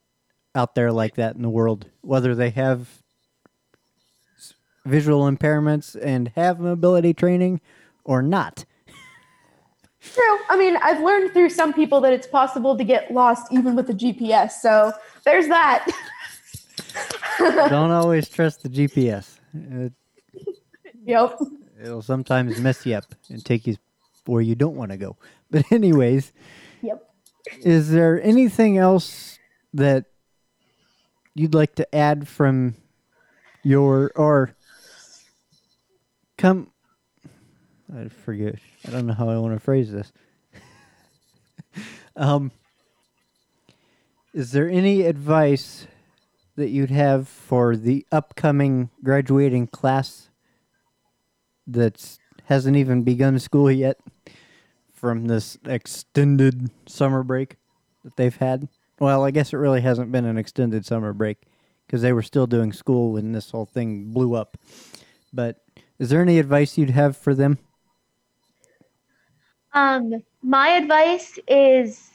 out 0.54 0.76
there 0.76 0.93
like 0.93 1.16
that 1.16 1.35
in 1.35 1.43
the 1.43 1.50
world, 1.50 1.87
whether 2.00 2.35
they 2.35 2.50
have 2.50 3.02
visual 4.87 5.28
impairments 5.28 5.97
and 6.00 6.31
have 6.37 6.61
mobility 6.61 7.12
training 7.12 7.61
or 8.04 8.23
not. 8.23 8.64
True. 10.00 10.38
I 10.50 10.56
mean, 10.56 10.76
I've 10.82 11.02
learned 11.02 11.32
through 11.32 11.49
some 11.50 11.73
people 11.73 12.00
that 12.02 12.12
it's 12.12 12.26
possible 12.26 12.76
to 12.76 12.84
get 12.84 13.11
lost 13.11 13.50
even 13.52 13.75
with 13.75 13.88
a 13.88 13.94
GPS. 13.94 14.52
So 14.52 14.92
there's 15.25 15.49
that. 15.49 15.87
Don't 17.38 17.90
always 17.90 18.28
trust 18.28 18.62
the 18.62 18.68
GPS. 18.68 19.38
It, 19.54 19.92
yep. 21.04 21.38
it'll 21.82 22.02
sometimes 22.02 22.61
mess 22.61 22.84
you 22.84 22.94
up 22.94 23.06
and 23.30 23.44
take 23.44 23.66
you 23.66 23.76
where 24.26 24.42
you 24.42 24.54
don't 24.54 24.76
want 24.76 24.90
to 24.90 24.96
go. 24.96 25.16
But 25.50 25.70
anyways, 25.70 26.32
Yep. 26.84 27.11
Is 27.62 27.90
there 27.90 28.23
anything 28.23 28.76
else 28.76 29.38
that 29.73 30.04
you'd 31.34 31.54
like 31.54 31.75
to 31.76 31.94
add 31.94 32.28
from 32.28 32.75
your 33.62 34.12
or 34.16 34.54
come? 36.37 36.70
I 37.93 38.09
forget. 38.09 38.57
I 38.87 38.91
don't 38.91 39.07
know 39.07 39.14
how 39.14 39.29
I 39.29 39.38
want 39.38 39.55
to 39.55 39.61
phrase 39.61 39.93
this. 39.93 40.12
um, 42.17 42.50
is 44.33 44.53
there 44.53 44.69
any 44.69 45.03
advice 45.03 45.87
that 46.57 46.71
you'd 46.71 46.91
have 46.91 47.29
for 47.29 47.76
the 47.76 48.07
upcoming 48.11 48.91
graduating 49.03 49.67
class 49.67 50.31
that 51.67 52.19
hasn't 52.45 52.76
even 52.76 53.03
begun 53.03 53.38
school 53.38 53.71
yet 53.71 53.99
from 54.93 55.26
this 55.26 55.59
extended 55.67 56.71
summer 56.87 57.23
break 57.23 57.57
that 58.05 58.17
they've 58.17 58.37
had? 58.37 58.69
Well, 58.99 59.25
I 59.25 59.31
guess 59.31 59.53
it 59.53 59.57
really 59.57 59.81
hasn't 59.81 60.12
been 60.12 60.25
an 60.25 60.38
extended 60.38 60.87
summer 60.87 61.12
break 61.12 61.38
because 61.87 62.03
they 62.03 62.12
were 62.12 62.23
still 62.23 62.47
doing 62.47 62.73
school 62.73 63.12
when 63.12 63.33
this 63.33 63.50
whole 63.50 63.67
thing 63.67 64.12
blew 64.12 64.35
up. 64.35 64.57
But 65.33 65.61
is 65.99 66.11
there 66.11 66.23
any 66.23 66.38
advice 66.38 66.79
you'd 66.79 66.91
have 66.91 67.17
for 67.17 67.35
them? 67.35 67.59
Um, 69.75 70.23
my 70.43 70.69
advice 70.69 71.38
is 71.49 72.11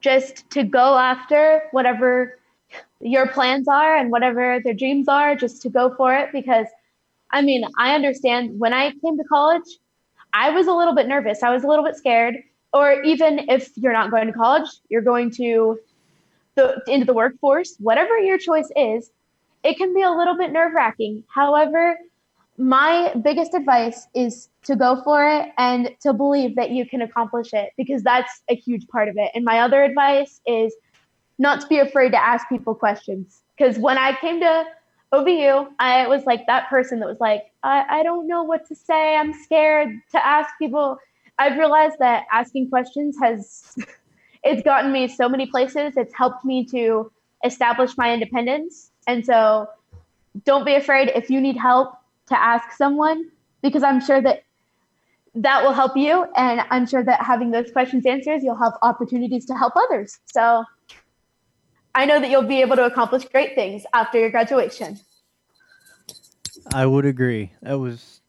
just 0.00 0.48
to 0.50 0.64
go 0.64 0.98
after 0.98 1.62
whatever 1.70 2.38
your 3.00 3.28
plans 3.28 3.68
are 3.68 3.96
and 3.96 4.10
whatever 4.10 4.60
their 4.62 4.74
dreams 4.74 5.08
are, 5.08 5.34
just 5.36 5.62
to 5.62 5.70
go 5.70 5.94
for 5.96 6.14
it. 6.14 6.30
Because, 6.32 6.66
I 7.30 7.42
mean, 7.42 7.64
I 7.78 7.94
understand 7.94 8.58
when 8.58 8.72
I 8.72 8.90
came 9.02 9.16
to 9.16 9.24
college, 9.24 9.78
I 10.32 10.50
was 10.50 10.66
a 10.66 10.72
little 10.72 10.94
bit 10.94 11.06
nervous. 11.06 11.42
I 11.42 11.50
was 11.50 11.64
a 11.64 11.68
little 11.68 11.84
bit 11.84 11.96
scared. 11.96 12.36
Or 12.72 13.02
even 13.02 13.48
if 13.48 13.70
you're 13.76 13.92
not 13.92 14.10
going 14.10 14.26
to 14.26 14.32
college, 14.32 14.68
you're 14.90 15.02
going 15.02 15.30
to 15.32 15.78
the 16.54 16.82
into 16.86 17.06
the 17.06 17.14
workforce, 17.14 17.76
whatever 17.78 18.18
your 18.18 18.36
choice 18.36 18.68
is, 18.76 19.10
it 19.62 19.76
can 19.78 19.94
be 19.94 20.02
a 20.02 20.10
little 20.10 20.36
bit 20.36 20.52
nerve 20.52 20.72
wracking. 20.74 21.24
However, 21.28 21.96
my 22.58 23.14
biggest 23.22 23.54
advice 23.54 24.08
is 24.14 24.48
to 24.64 24.74
go 24.74 25.00
for 25.02 25.26
it 25.26 25.50
and 25.58 25.94
to 26.00 26.12
believe 26.12 26.56
that 26.56 26.70
you 26.70 26.84
can 26.84 27.00
accomplish 27.00 27.52
it 27.52 27.70
because 27.76 28.02
that's 28.02 28.42
a 28.50 28.56
huge 28.56 28.88
part 28.88 29.08
of 29.08 29.16
it. 29.16 29.30
And 29.34 29.44
my 29.44 29.60
other 29.60 29.84
advice 29.84 30.40
is 30.44 30.74
not 31.38 31.60
to 31.60 31.66
be 31.68 31.78
afraid 31.78 32.10
to 32.10 32.22
ask 32.22 32.48
people 32.48 32.74
questions. 32.74 33.42
Because 33.56 33.78
when 33.78 33.96
I 33.96 34.12
came 34.16 34.40
to 34.40 34.64
OVU, 35.12 35.68
I 35.78 36.08
was 36.08 36.24
like 36.26 36.46
that 36.48 36.68
person 36.68 36.98
that 36.98 37.08
was 37.08 37.20
like, 37.20 37.44
I, 37.62 38.00
I 38.00 38.02
don't 38.02 38.26
know 38.26 38.42
what 38.42 38.66
to 38.68 38.74
say. 38.74 39.16
I'm 39.16 39.32
scared 39.32 39.90
to 40.10 40.26
ask 40.26 40.50
people. 40.58 40.98
I've 41.38 41.56
realized 41.56 42.00
that 42.00 42.24
asking 42.32 42.70
questions 42.70 43.16
has 43.22 43.76
it's 44.44 44.62
gotten 44.62 44.90
me 44.90 45.06
so 45.06 45.28
many 45.28 45.46
places. 45.46 45.96
It's 45.96 46.14
helped 46.14 46.44
me 46.44 46.64
to 46.66 47.10
establish 47.44 47.96
my 47.96 48.12
independence. 48.12 48.90
And 49.06 49.24
so 49.24 49.68
don't 50.44 50.64
be 50.64 50.74
afraid 50.74 51.12
if 51.14 51.30
you 51.30 51.40
need 51.40 51.56
help 51.56 51.97
to 52.28 52.40
ask 52.40 52.72
someone 52.72 53.30
because 53.62 53.82
I'm 53.82 54.00
sure 54.00 54.20
that 54.22 54.44
that 55.34 55.62
will 55.62 55.72
help 55.72 55.96
you. 55.96 56.26
And 56.36 56.62
I'm 56.70 56.86
sure 56.86 57.04
that 57.04 57.22
having 57.22 57.50
those 57.50 57.70
questions 57.70 58.06
answered, 58.06 58.42
you'll 58.42 58.62
have 58.62 58.74
opportunities 58.82 59.46
to 59.46 59.54
help 59.54 59.74
others. 59.76 60.18
So 60.26 60.64
I 61.94 62.04
know 62.04 62.20
that 62.20 62.30
you'll 62.30 62.42
be 62.42 62.60
able 62.60 62.76
to 62.76 62.84
accomplish 62.84 63.24
great 63.24 63.54
things 63.54 63.84
after 63.92 64.18
your 64.18 64.30
graduation. 64.30 64.98
I 66.74 66.86
would 66.86 67.06
agree. 67.06 67.52
That 67.62 67.78
was 67.78 68.20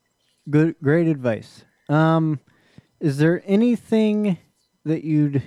good, 0.50 0.76
great 0.82 1.08
advice. 1.08 1.64
Um, 1.88 2.40
is 3.00 3.18
there 3.18 3.42
anything 3.46 4.38
that 4.86 5.04
you'd 5.04 5.44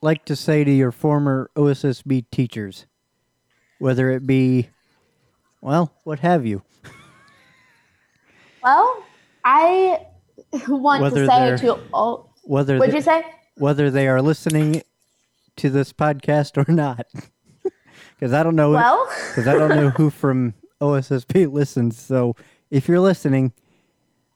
like 0.00 0.24
to 0.26 0.36
say 0.36 0.64
to 0.64 0.70
your 0.70 0.92
former 0.92 1.50
OSSB 1.56 2.24
teachers, 2.30 2.86
whether 3.78 4.10
it 4.10 4.26
be, 4.26 4.70
well, 5.60 5.92
what 6.04 6.20
have 6.20 6.46
you? 6.46 6.62
Well, 8.62 9.02
I 9.44 10.06
want 10.68 11.02
Whether 11.02 11.26
to 11.26 11.26
say 11.26 11.56
to 11.66 11.78
all. 11.92 12.34
Whether 12.44 12.78
What'd 12.78 12.92
they, 12.92 12.98
you 12.98 13.02
say? 13.02 13.24
whether 13.56 13.90
they 13.90 14.08
are 14.08 14.22
listening 14.22 14.82
to 15.56 15.70
this 15.70 15.92
podcast 15.92 16.56
or 16.56 16.70
not, 16.70 17.06
because 18.18 18.32
I 18.32 18.42
don't 18.42 18.56
know. 18.56 18.70
Well, 18.70 19.08
because 19.28 19.46
I 19.46 19.54
don't 19.54 19.70
know 19.70 19.90
who 19.90 20.10
from 20.10 20.54
OSSB 20.80 21.50
listens. 21.52 21.98
So 21.98 22.36
if 22.70 22.88
you're 22.88 23.00
listening, 23.00 23.52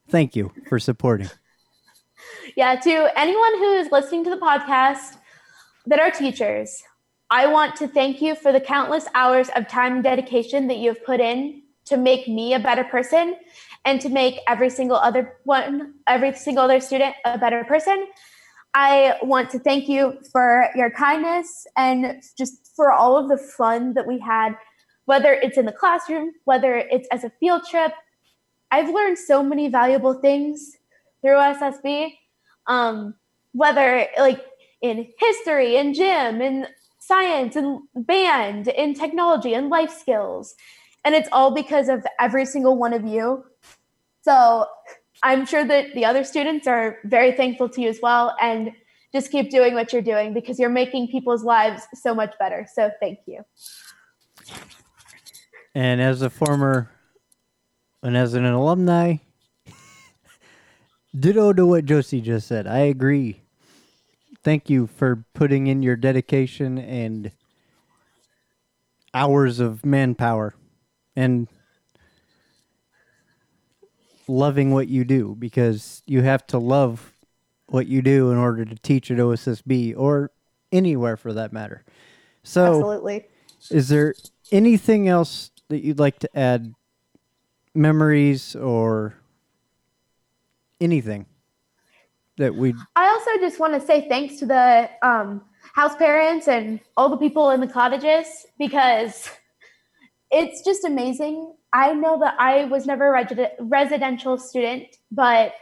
thank 0.09 0.37
you 0.37 0.53
for 0.69 0.79
supporting. 0.79 1.31
yeah, 2.57 2.77
to 2.77 3.19
anyone 3.19 3.59
who 3.59 3.73
is 3.75 3.91
listening 3.91 4.25
to 4.25 4.31
the 4.31 4.37
podcast 4.37 5.17
that 5.87 5.99
are 5.99 6.11
teachers, 6.11 6.83
I 7.31 7.47
want 7.47 7.77
to 7.77 7.89
thank 7.89 8.23
you 8.23 8.35
for 8.35 8.53
the 8.53 8.61
countless 8.61 9.07
hours 9.15 9.49
of 9.57 9.69
time 9.69 9.95
and 9.95 10.05
dedication 10.05 10.69
that 10.69 10.77
you 10.77 10.91
have 10.91 11.05
put 11.05 11.21
in 11.21 11.63
to 11.87 11.97
make 11.97 12.29
me 12.29 12.55
a 12.55 12.59
better 12.59 12.85
person 12.85 13.37
and 13.85 14.01
to 14.01 14.09
make 14.09 14.41
every 14.49 14.71
single 14.71 14.97
other 14.97 15.37
one, 15.45 15.95
every 16.07 16.35
single 16.35 16.65
other 16.65 16.81
student 16.81 17.15
a 17.25 17.39
better 17.39 17.65
person. 17.65 18.07
I 18.75 19.17
want 19.23 19.51
to 19.51 19.59
thank 19.59 19.89
you 19.89 20.19
for 20.33 20.69
your 20.75 20.91
kindness 20.91 21.67
and 21.77 22.23
just 22.37 22.73
for 22.75 22.93
all 22.93 23.17
of 23.17 23.29
the 23.29 23.39
fun 23.39 23.95
that 23.95 24.07
we 24.07 24.19
had, 24.19 24.57
whether 25.05 25.33
it's 25.33 25.57
in 25.57 25.67
the 25.67 25.73
classroom, 25.73 26.33
whether 26.45 26.77
it's 26.77 27.07
as 27.13 27.23
a 27.23 27.31
field 27.39 27.63
trip. 27.71 27.93
I've 28.73 28.93
learned 28.93 29.19
so 29.19 29.43
many 29.43 29.69
valuable 29.69 30.15
things 30.15 30.77
through 31.23 31.37
SSB, 31.37 32.15
um, 32.67 33.15
whether 33.53 34.09
like 34.19 34.45
in 34.83 35.07
history, 35.19 35.77
in 35.77 35.95
gym, 35.95 36.43
in 36.43 36.67
science, 36.99 37.55
in 37.55 37.87
band, 37.95 38.69
in 38.69 38.95
technology, 38.95 39.55
and 39.55 39.71
life 39.71 39.91
skills. 39.91 40.55
And 41.05 41.15
it's 41.15 41.29
all 41.33 41.51
because 41.51 41.89
of 41.89 42.05
every 42.19 42.47
single 42.47 42.77
one 42.77 42.93
of 42.93 43.05
you. 43.05 43.45
So 44.23 44.67
I'm 45.23 45.47
sure 45.47 45.65
that 45.65 45.95
the 45.95 46.05
other 46.05 46.25
students 46.25 46.67
are 46.67 46.99
very 47.05 47.33
thankful 47.33 47.69
to 47.71 47.81
you 47.81 47.89
as 47.89 47.99
well. 48.03 48.35
And 48.41 48.73
just 49.13 49.31
keep 49.31 49.51
doing 49.51 49.75
what 49.75 49.93
you're 49.93 50.03
doing 50.03 50.35
because 50.35 50.59
you're 50.59 50.69
making 50.69 51.09
people's 51.09 51.45
lives 51.45 51.87
so 51.95 52.15
much 52.15 52.35
better. 52.39 52.67
So 52.73 52.91
thank 53.01 53.21
you. 53.27 53.45
And 55.75 56.01
as 56.01 56.23
a 56.23 56.31
former 56.31 56.91
and 58.03 58.17
as 58.17 58.35
an 58.35 58.45
alumni, 58.45 59.17
ditto 61.19 61.53
to 61.53 61.67
what 61.67 61.87
Jocee 61.87 62.21
just 62.21 62.49
said. 62.49 62.67
I 62.67 62.79
agree. 62.79 63.41
Thank 64.43 64.69
you 64.69 64.87
for 64.87 65.25
putting 65.33 65.69
in 65.69 65.83
your 65.83 65.97
dedication 65.97 66.77
and 66.79 67.31
hours 69.15 69.61
of 69.61 69.87
manpower 69.87 70.55
and 71.17 71.49
loving 74.27 74.73
what 74.73 74.89
you 74.89 75.05
do 75.05 75.37
because 75.39 76.03
you 76.07 76.23
have 76.23 76.47
to 76.47 76.59
love 76.59 77.13
what 77.67 77.87
you 77.87 78.03
do 78.03 78.31
in 78.31 78.39
order 78.39 78.65
to 78.65 78.75
teach 78.77 79.11
at 79.11 79.19
OSSB 79.19 79.95
or 79.97 80.31
anywhere 80.73 81.17
for 81.17 81.33
that 81.33 81.53
matter. 81.53 81.85
So 82.43 82.67
Absolutely. 82.67 83.27
is 83.71 83.89
there 83.89 84.15
anything 84.53 85.09
else 85.09 85.51
that 85.69 85.83
you'd 85.83 85.99
like 85.99 86.19
to 86.21 86.39
add? 86.39 86.75
Memories 87.77 88.55
or 88.55 89.17
anything 90.81 91.27
that 92.37 92.55
we 92.55 92.75
I 92.97 93.09
also 93.09 93.31
just 93.41 93.59
want 93.59 93.75
to 93.75 93.81
say 93.85 94.09
thanks 94.09 94.39
to 94.41 94.47
the 94.47 94.91
um, 95.03 95.43
house 95.75 95.97
parents 95.97 96.49
and 96.49 96.81
all 96.97 97.09
the 97.09 97.17
people 97.17 97.51
in 97.51 97.61
the 97.61 97.67
cottages 97.67 98.47
because 98.59 99.29
it's 100.31 100.63
just 100.63 100.85
amazing. 100.85 101.55
I 101.73 101.93
know 101.93 102.19
that 102.21 102.37
I 102.39 102.65
was 102.67 102.87
never 102.87 103.15
a 103.15 103.25
resi- 103.25 103.51
residential 103.59 104.39
student, 104.39 104.85
but 105.11 105.55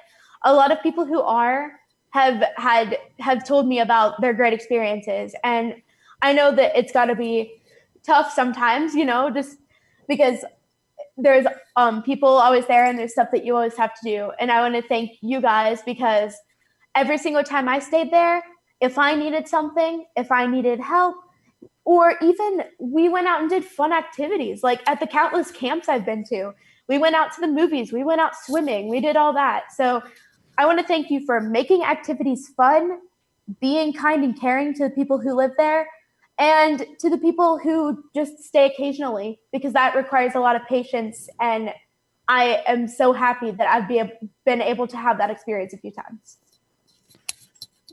a 0.45 0.53
lot 0.53 0.71
of 0.71 0.83
people 0.83 1.05
who 1.05 1.21
are 1.21 1.73
have 2.11 2.45
had 2.57 2.99
have 3.19 3.47
told 3.47 3.67
me 3.67 3.81
about 3.81 4.21
their 4.21 4.35
great 4.35 4.53
experiences, 4.53 5.35
and 5.43 5.75
I 6.21 6.33
know 6.33 6.55
that 6.55 6.77
it's 6.77 6.93
got 6.93 7.07
to 7.07 7.15
be 7.15 7.63
tough 8.05 8.33
sometimes, 8.33 8.95
you 8.95 9.05
know, 9.05 9.31
just 9.31 9.59
because 10.09 10.45
there's 11.17 11.47
um, 11.77 12.03
people 12.03 12.29
always 12.29 12.67
there 12.67 12.85
and 12.85 12.99
there's 12.99 13.13
stuff 13.13 13.29
that 13.33 13.45
you 13.45 13.55
always 13.55 13.77
have 13.77 13.95
to 13.95 14.01
do. 14.05 14.33
And 14.39 14.51
I 14.51 14.61
want 14.61 14.75
to 14.75 14.89
thank 14.89 15.13
you 15.21 15.41
guys 15.41 15.83
because 15.83 16.35
every 16.95 17.19
single 17.19 17.43
time 17.43 17.69
I 17.69 17.79
stayed 17.79 18.11
there, 18.11 18.43
if 18.81 18.99
I 18.99 19.15
needed 19.15 19.49
something, 19.49 20.05
if 20.17 20.33
I 20.33 20.47
needed 20.47 20.81
help, 20.81 21.17
or 21.85 22.15
even 22.23 22.65
we 22.79 23.09
went 23.09 23.27
out 23.27 23.41
and 23.41 23.51
did 23.51 23.65
fun 23.65 23.93
activities 23.93 24.63
like 24.63 24.89
at 24.89 25.01
the 25.01 25.07
countless 25.07 25.51
camps 25.51 25.89
I've 25.89 26.07
been 26.07 26.25
to. 26.25 26.53
We 26.89 26.99
went 26.99 27.15
out 27.15 27.33
to 27.35 27.41
the 27.41 27.49
movies, 27.49 27.93
we 27.93 28.05
went 28.05 28.21
out 28.21 28.33
swimming, 28.45 28.89
we 28.89 29.01
did 29.01 29.17
all 29.17 29.33
that. 29.33 29.73
So 29.73 30.03
I 30.59 30.67
want 30.67 30.79
to 30.79 30.85
thank 30.85 31.11
you 31.11 31.25
for 31.25 31.41
making 31.41 31.83
activities 31.83 32.53
fun, 32.57 32.99
being 33.61 33.93
kind 33.93 34.25
and 34.25 34.39
caring 34.39 34.75
to 34.75 34.85
the 34.85 34.91
people 34.91 35.19
who 35.19 35.35
live 35.35 35.53
there, 35.57 35.89
and 36.39 36.85
to 36.99 37.09
the 37.09 37.19
people 37.19 37.59
who 37.59 38.05
just 38.15 38.43
stay 38.43 38.67
occasionally 38.67 39.39
because 39.53 39.73
that 39.73 39.95
requires 39.95 40.35
a 40.35 40.41
lot 40.41 40.57
of 40.57 40.63
patience. 40.67 41.29
And 41.41 41.73
I 42.29 42.63
am 42.67 42.89
so 42.89 43.13
happy 43.13 43.51
that 43.51 43.67
I've 43.67 43.89
be, 43.89 44.03
been 44.45 44.63
able 44.63 44.87
to 44.89 44.97
have 44.97 45.19
that 45.19 45.31
experience 45.31 45.73
a 45.73 45.79
few 45.79 45.91
times. 45.91 46.39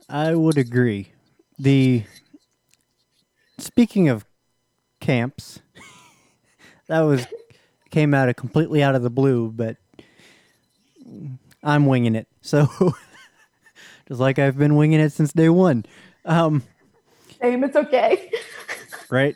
I 0.10 0.34
would 0.34 0.58
agree. 0.58 1.12
The 1.58 2.04
speaking 3.62 4.10
of 4.10 4.26
camps, 5.00 5.60
that 6.88 7.02
was 7.02 7.28
came 7.89 8.13
out 8.13 8.30
of 8.30 8.36
completely 8.36 8.84
out 8.84 8.95
of 8.95 9.02
the 9.02 9.10
blue, 9.10 9.52
but 9.52 9.78
I'm 11.63 11.86
winging 11.86 12.15
it. 12.15 12.28
So 12.41 12.67
just 14.08 14.19
like 14.19 14.39
I've 14.39 14.58
been 14.58 14.76
winging 14.76 15.00
it 15.00 15.12
since 15.12 15.34
day 15.34 15.50
one. 15.50 15.86
Um, 16.26 16.63
Same, 17.41 17.63
it's 17.63 17.76
okay. 17.76 18.32
right? 19.10 19.36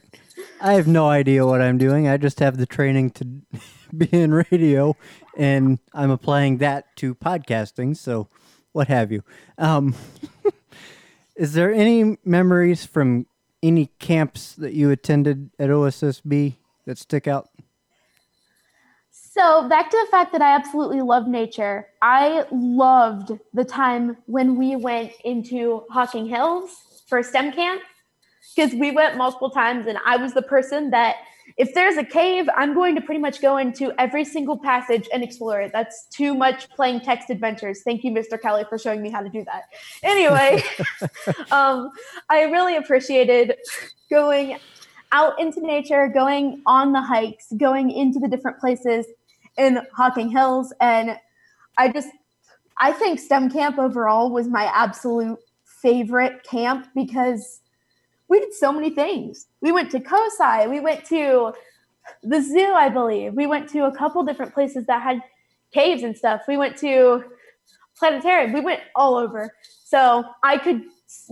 I 0.61 0.73
have 0.73 0.87
no 0.87 1.07
idea 1.07 1.45
what 1.45 1.61
I'm 1.61 1.77
doing. 1.77 2.07
I 2.07 2.17
just 2.17 2.39
have 2.39 2.57
the 2.57 2.65
training 2.65 3.11
to 3.11 3.25
be 3.97 4.09
in 4.11 4.33
radio, 4.33 4.95
and 5.37 5.79
I'm 5.93 6.11
applying 6.11 6.57
that 6.57 6.95
to 6.97 7.15
podcasting. 7.15 7.97
So, 7.97 8.29
what 8.71 8.87
have 8.87 9.11
you? 9.11 9.23
Um, 9.57 9.95
is 11.35 11.53
there 11.53 11.71
any 11.73 12.17
memories 12.23 12.85
from 12.85 13.27
any 13.63 13.87
camps 13.97 14.53
that 14.55 14.73
you 14.73 14.91
attended 14.91 15.49
at 15.57 15.69
OSSB 15.69 16.55
that 16.85 16.97
stick 16.99 17.27
out? 17.27 17.49
So, 19.09 19.67
back 19.67 19.89
to 19.89 19.97
the 20.05 20.11
fact 20.11 20.31
that 20.33 20.43
I 20.43 20.53
absolutely 20.53 21.01
love 21.01 21.27
nature. 21.27 21.87
I 22.03 22.45
loved 22.51 23.31
the 23.53 23.65
time 23.65 24.17
when 24.27 24.57
we 24.57 24.75
went 24.75 25.13
into 25.23 25.85
Hocking 25.89 26.27
Hills 26.27 26.69
for 27.07 27.23
STEM 27.23 27.53
camp 27.53 27.81
because 28.55 28.73
we 28.73 28.91
went 28.91 29.17
multiple 29.17 29.49
times 29.49 29.87
and 29.87 29.97
I 30.05 30.17
was 30.17 30.33
the 30.33 30.43
person 30.43 30.91
that 30.91 31.15
if 31.57 31.73
there's 31.73 31.97
a 31.97 32.03
cave, 32.03 32.47
I'm 32.55 32.73
going 32.73 32.95
to 32.95 33.01
pretty 33.01 33.21
much 33.21 33.41
go 33.41 33.57
into 33.57 33.93
every 33.99 34.25
single 34.25 34.57
passage 34.57 35.07
and 35.13 35.23
explore 35.23 35.61
it. 35.61 35.71
That's 35.71 36.05
too 36.07 36.33
much 36.33 36.69
playing 36.71 37.01
text 37.01 37.29
adventures. 37.29 37.81
Thank 37.83 38.03
you, 38.03 38.11
Mr. 38.11 38.41
Kelly, 38.41 38.63
for 38.67 38.77
showing 38.77 39.01
me 39.01 39.09
how 39.09 39.21
to 39.21 39.29
do 39.29 39.45
that. 39.45 39.63
Anyway, 40.01 40.63
um, 41.51 41.91
I 42.29 42.43
really 42.43 42.75
appreciated 42.75 43.55
going 44.09 44.57
out 45.11 45.39
into 45.39 45.61
nature, 45.61 46.07
going 46.07 46.61
on 46.65 46.91
the 46.91 47.01
hikes, 47.01 47.47
going 47.57 47.91
into 47.91 48.19
the 48.19 48.27
different 48.27 48.59
places 48.59 49.05
in 49.57 49.79
Hocking 49.95 50.29
Hills. 50.29 50.73
And 50.81 51.17
I 51.77 51.89
just, 51.91 52.09
I 52.79 52.91
think 52.91 53.19
STEM 53.19 53.51
camp 53.51 53.77
overall 53.77 54.31
was 54.31 54.47
my 54.47 54.65
absolute 54.73 55.37
favorite 55.81 56.43
camp 56.43 56.87
because 56.95 57.61
we 58.33 58.39
did 58.39 58.51
so 58.51 58.71
many 58.71 58.89
things. 58.89 59.45
We 59.61 59.71
went 59.71 59.91
to 59.91 59.99
COSI, 59.99 60.67
we 60.67 60.79
went 60.79 61.05
to 61.05 61.53
the 62.23 62.41
zoo, 62.41 62.73
I 62.73 62.89
believe. 62.89 63.33
We 63.35 63.45
went 63.45 63.69
to 63.69 63.85
a 63.85 63.95
couple 63.95 64.23
different 64.23 64.55
places 64.55 64.87
that 64.87 65.03
had 65.03 65.21
caves 65.71 66.01
and 66.01 66.17
stuff. 66.17 66.41
We 66.47 66.57
went 66.57 66.75
to 66.77 67.23
planetarium. 67.95 68.51
We 68.51 68.61
went 68.61 68.81
all 68.95 69.15
over. 69.17 69.53
So 69.85 70.23
I 70.41 70.57
could 70.57 70.81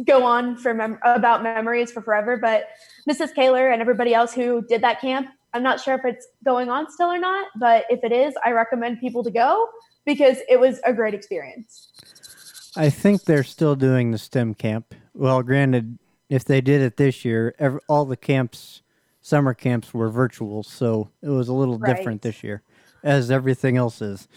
go 0.06 0.24
on 0.24 0.58
for 0.58 0.76
mem- 0.76 1.00
about 1.04 1.42
memories 1.42 1.92
for 1.92 2.04
forever, 2.04 2.38
but 2.38 2.68
Mrs. 3.10 3.34
Kaler 3.34 3.72
and 3.72 3.82
everybody 3.82 4.14
else 4.14 4.32
who 4.32 4.62
did 4.70 4.84
that 4.84 5.02
camp, 5.02 5.28
I'm 5.56 5.64
not 5.64 5.82
sure 5.82 5.96
if 5.96 6.06
it's 6.06 6.28
going 6.46 6.70
on 6.70 6.92
still 6.92 7.12
or 7.12 7.18
not, 7.18 7.48
but 7.60 7.86
if 7.90 8.04
it 8.04 8.12
is, 8.12 8.36
I 8.46 8.52
recommend 8.52 9.00
people 9.00 9.24
to 9.24 9.32
go 9.32 9.70
because 10.06 10.38
it 10.48 10.60
was 10.60 10.80
a 10.86 10.94
great 10.94 11.16
experience. 11.16 11.90
I 12.78 12.92
think 12.92 13.24
they're 13.24 13.44
still 13.44 13.76
doing 13.76 14.12
the 14.12 14.20
STEM 14.20 14.54
camp. 14.54 14.94
Well, 15.14 15.42
granted, 15.42 15.98
if 16.32 16.46
they 16.46 16.62
did 16.62 16.80
it 16.82 16.96
this 16.96 17.26
year, 17.26 17.54
every, 17.60 17.82
all 17.90 18.06
the 18.06 18.16
camps, 18.16 18.82
summer 19.22 19.54
camps 19.54 19.94
were 19.94 20.10
virtual, 20.10 20.64
so 20.64 21.10
it 21.22 21.28
was 21.28 21.50
a 21.50 21.54
little 21.54 21.78
Right. 21.78 21.94
different 21.98 22.22
this 22.22 22.42
year, 22.42 22.62
as 23.04 23.30
everything 23.30 23.76
else 23.76 24.02
is. 24.02 24.30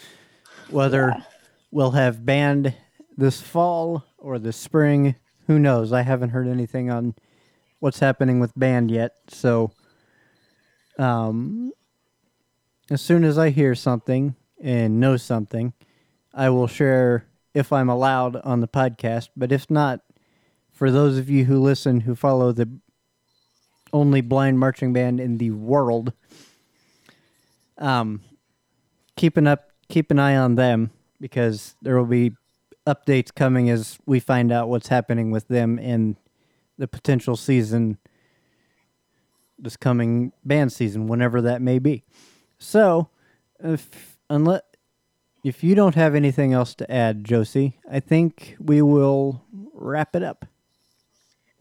Whether 0.71 1.11
Yeah. 1.11 1.23
we'll 1.71 1.93
have 1.93 2.27
band 2.27 2.75
this 3.17 3.41
fall 3.41 4.05
or 4.19 4.41
this 4.41 4.57
spring, 4.57 5.15
who 5.47 5.61
knows? 5.61 5.93
I 5.93 6.03
haven't 6.03 6.31
heard 6.31 6.49
anything 6.49 6.91
on 6.91 7.15
what's 7.79 8.01
happening 8.01 8.41
with 8.41 8.59
band 8.59 8.91
yet, 8.91 9.13
so 9.29 9.71
um, 10.99 11.71
as 12.91 13.01
soon 13.01 13.23
as 13.23 13.39
I 13.39 13.51
hear 13.51 13.75
something 13.77 14.35
and 14.61 14.99
know 14.99 15.17
something, 15.17 15.73
I 16.33 16.51
will 16.51 16.67
share 16.67 17.27
if 17.55 17.73
I'm 17.73 17.89
allowed 17.89 18.35
on 18.37 18.61
the 18.61 18.69
podcast. 18.69 19.29
But 19.37 19.53
if 19.53 19.71
not, 19.71 20.01
for 20.75 20.91
those 20.91 21.17
of 21.17 21.31
you 21.31 21.45
who 21.45 21.59
listen 21.59 22.01
who 22.01 22.15
follow 22.15 22.53
the 22.53 22.69
only 23.93 24.21
blind 24.21 24.59
marching 24.59 24.93
band 24.93 25.21
in 25.21 25.39
the 25.39 25.53
world, 25.53 26.13
um, 27.79 28.21
keep 29.17 29.37
an 29.37 29.47
up, 29.47 29.71
keep 29.89 30.11
an 30.11 30.19
eye 30.19 30.37
on 30.37 30.57
them 30.57 30.91
because 31.21 31.77
there 31.81 31.97
will 31.97 32.05
be 32.05 32.33
updates 32.87 33.33
coming 33.35 33.71
as 33.71 33.99
we 34.05 34.21
find 34.21 34.53
out 34.53 34.69
what's 34.69 34.89
happening 34.89 35.31
with 35.31 35.49
them 35.49 35.79
in 35.79 36.17
the 36.77 36.89
potential 36.89 37.37
season, 37.37 37.99
this 39.59 39.77
coming 39.77 40.33
band 40.45 40.73
season, 40.73 41.07
whenever 41.07 41.41
that 41.41 41.63
may 41.63 41.79
be. 41.79 42.03
So, 42.59 43.11
if 43.61 44.19
unless 44.29 44.63
if 45.45 45.63
you 45.63 45.75
don't 45.75 45.95
have 45.95 46.15
anything 46.15 46.53
else 46.53 46.75
to 46.75 46.91
add, 46.91 47.23
Jocee, 47.23 47.75
I 47.89 48.01
think 48.01 48.57
we 48.59 48.83
will 48.83 49.45
wrap 49.73 50.17
it 50.17 50.23
up. 50.23 50.47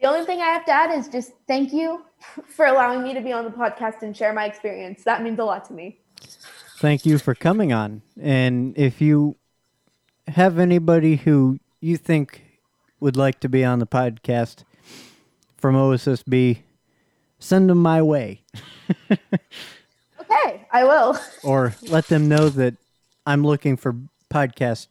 The 0.03 0.09
only 0.09 0.25
thing 0.25 0.41
I 0.41 0.47
have 0.47 0.65
to 0.65 0.71
add 0.71 0.91
is 0.91 1.07
just 1.07 1.31
thank 1.47 1.71
you 1.71 2.03
for 2.49 2.65
allowing 2.65 3.03
me 3.03 3.13
to 3.13 3.21
be 3.21 3.31
on 3.31 3.45
the 3.45 3.51
podcast 3.51 4.01
and 4.01 4.15
share 4.15 4.33
my 4.33 4.43
experience. 4.43 5.01
That 5.05 5.23
means 5.23 5.39
a 5.39 5.45
lot 5.45 5.63
to 5.69 5.73
me. 5.73 6.01
Thank 6.77 7.05
you 7.05 7.17
for 7.17 7.33
coming 7.33 7.71
on. 7.71 8.01
And 8.19 8.77
if 8.77 8.99
you 8.99 9.37
have 10.27 10.59
anybody 10.59 11.15
who 11.15 11.57
you 11.79 11.95
think 11.95 12.43
would 12.99 13.15
like 13.15 13.39
to 13.39 13.47
be 13.47 13.63
on 13.63 13.79
the 13.79 13.87
podcast 13.87 14.65
from 15.55 15.75
OSSB, 15.75 16.63
send 17.39 17.69
them 17.69 17.77
my 17.77 18.01
way. 18.01 18.43
Okay, 20.19 20.65
I 20.71 20.83
will. 20.83 21.17
or 21.43 21.75
let 21.83 22.07
them 22.07 22.27
know 22.27 22.49
that 22.49 22.75
I'm 23.25 23.43
looking 23.43 23.77
for 23.77 23.95
podcast 24.33 24.87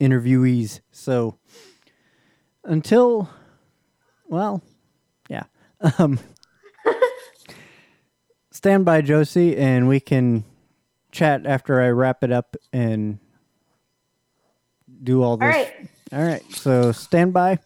interviewees. 0.00 0.80
So 0.92 1.38
until, 2.64 3.30
well, 4.28 4.62
yeah. 5.28 5.44
Um, 5.98 6.18
stand 8.50 8.84
by, 8.84 9.02
Jocee, 9.02 9.56
and 9.56 9.88
we 9.88 10.00
can 10.00 10.44
chat 11.12 11.46
after 11.46 11.80
I 11.80 11.88
wrap 11.88 12.22
it 12.22 12.32
up 12.32 12.56
and 12.72 13.18
do 15.02 15.22
all 15.22 15.36
this. 15.36 15.54
All 15.54 15.62
right. 15.62 15.88
All 16.12 16.22
right. 16.22 16.42
So 16.52 16.92
stand 16.92 17.32
by, 17.32 17.58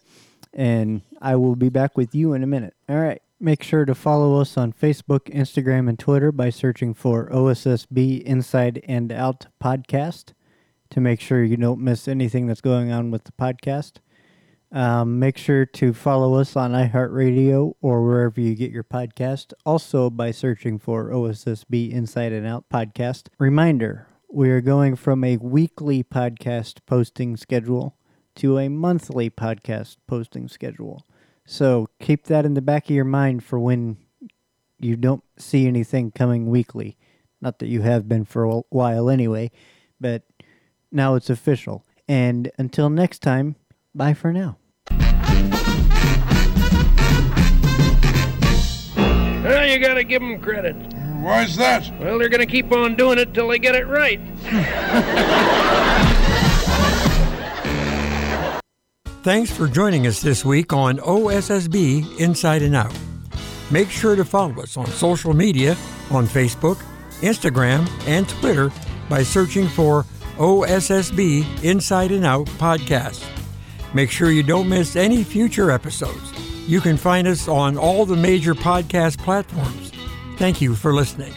and 0.53 1.01
I 1.21 1.35
will 1.35 1.55
be 1.55 1.69
back 1.69 1.97
with 1.97 2.13
you 2.13 2.33
in 2.33 2.43
a 2.43 2.47
minute. 2.47 2.75
All 2.87 2.97
right. 2.97 3.21
Make 3.39 3.63
sure 3.63 3.83
to 3.83 3.95
follow 3.95 4.39
us 4.39 4.57
on 4.57 4.71
Facebook, 4.71 5.21
Instagram, 5.33 5.89
and 5.89 5.99
Twitter 5.99 6.31
by 6.31 6.49
searching 6.49 6.93
for 6.93 7.29
OSSB 7.29 8.21
Inside 8.21 8.81
and 8.87 9.11
Out 9.11 9.47
Podcast 9.61 10.31
to 10.91 11.01
make 11.01 11.19
sure 11.19 11.43
you 11.43 11.57
don't 11.57 11.81
miss 11.81 12.07
anything 12.07 12.47
that's 12.47 12.61
going 12.61 12.91
on 12.91 13.11
with 13.11 13.25
the 13.25 13.33
podcast. 13.33 13.93
Um, 14.73 15.19
make 15.19 15.37
sure 15.37 15.67
to 15.67 15.93
follow 15.93 16.33
us 16.33 16.55
on 16.55 16.71
iHeartRadio 16.71 17.75
or 17.79 18.03
wherever 18.03 18.41
you 18.41 18.55
get 18.55 18.71
your 18.71 18.83
podcast, 18.83 19.53
also 19.67 20.09
by 20.09 20.31
searching 20.31 20.79
for 20.79 21.11
OSSB 21.11 21.91
Inside 21.91 22.33
and 22.33 22.47
Out 22.47 22.65
Podcast. 22.73 23.27
Reminder 23.37 24.07
we 24.27 24.49
are 24.49 24.61
going 24.61 24.95
from 24.95 25.23
a 25.23 25.37
weekly 25.37 26.03
podcast 26.03 26.79
posting 26.87 27.37
schedule 27.37 27.95
to 28.33 28.57
a 28.57 28.67
monthly 28.67 29.29
podcast 29.29 29.97
posting 30.07 30.47
schedule. 30.47 31.05
So 31.45 31.87
keep 31.99 32.23
that 32.25 32.43
in 32.43 32.55
the 32.55 32.61
back 32.61 32.85
of 32.85 32.95
your 32.95 33.05
mind 33.05 33.43
for 33.43 33.59
when 33.59 33.97
you 34.79 34.95
don't 34.95 35.23
see 35.37 35.67
anything 35.67 36.09
coming 36.09 36.47
weekly. 36.47 36.97
Not 37.41 37.59
that 37.59 37.67
you 37.67 37.81
have 37.81 38.09
been 38.09 38.25
for 38.25 38.43
a 38.43 38.61
while 38.71 39.07
anyway, 39.07 39.51
but 40.01 40.23
now 40.91 41.13
it's 41.13 41.29
official. 41.29 41.85
And 42.07 42.51
until 42.57 42.89
next 42.89 43.19
time, 43.19 43.55
bye 43.93 44.15
for 44.15 44.33
now. 44.33 44.57
Well, 49.73 49.81
you 49.81 49.87
gotta 49.87 50.03
give 50.03 50.21
them 50.21 50.39
credit. 50.39 50.75
Why's 51.23 51.55
that? 51.55 51.91
Well, 51.99 52.19
they're 52.19 52.29
gonna 52.29 52.45
keep 52.45 52.71
on 52.71 52.93
doing 52.95 53.17
it 53.17 53.33
till 53.33 53.47
they 53.47 53.57
get 53.57 53.73
it 53.73 53.87
right. 53.87 54.19
Thanks 59.23 59.49
for 59.49 59.67
joining 59.67 60.05
us 60.05 60.21
this 60.21 60.45
week 60.45 60.73
on 60.73 60.99
OSSB 60.99 62.19
Inside 62.19 62.61
and 62.61 62.75
Out. 62.75 62.95
Make 63.71 63.89
sure 63.89 64.15
to 64.15 64.23
follow 64.23 64.61
us 64.61 64.77
on 64.77 64.85
social 64.85 65.33
media 65.33 65.71
on 66.11 66.27
Facebook, 66.27 66.77
Instagram, 67.21 67.89
and 68.07 68.29
Twitter 68.29 68.71
by 69.09 69.23
searching 69.23 69.67
for 69.67 70.05
OSSB 70.37 71.63
Inside 71.63 72.11
and 72.11 72.27
Out 72.27 72.45
Podcast. 72.45 73.25
Make 73.95 74.11
sure 74.11 74.29
you 74.29 74.43
don't 74.43 74.69
miss 74.69 74.95
any 74.95 75.23
future 75.23 75.71
episodes. 75.71 76.52
You 76.65 76.79
can 76.79 76.97
find 76.97 77.27
us 77.27 77.47
on 77.47 77.77
all 77.77 78.05
the 78.05 78.15
major 78.15 78.55
podcast 78.55 79.17
platforms. 79.17 79.91
Thank 80.37 80.61
you 80.61 80.75
for 80.75 80.93
listening. 80.93 81.33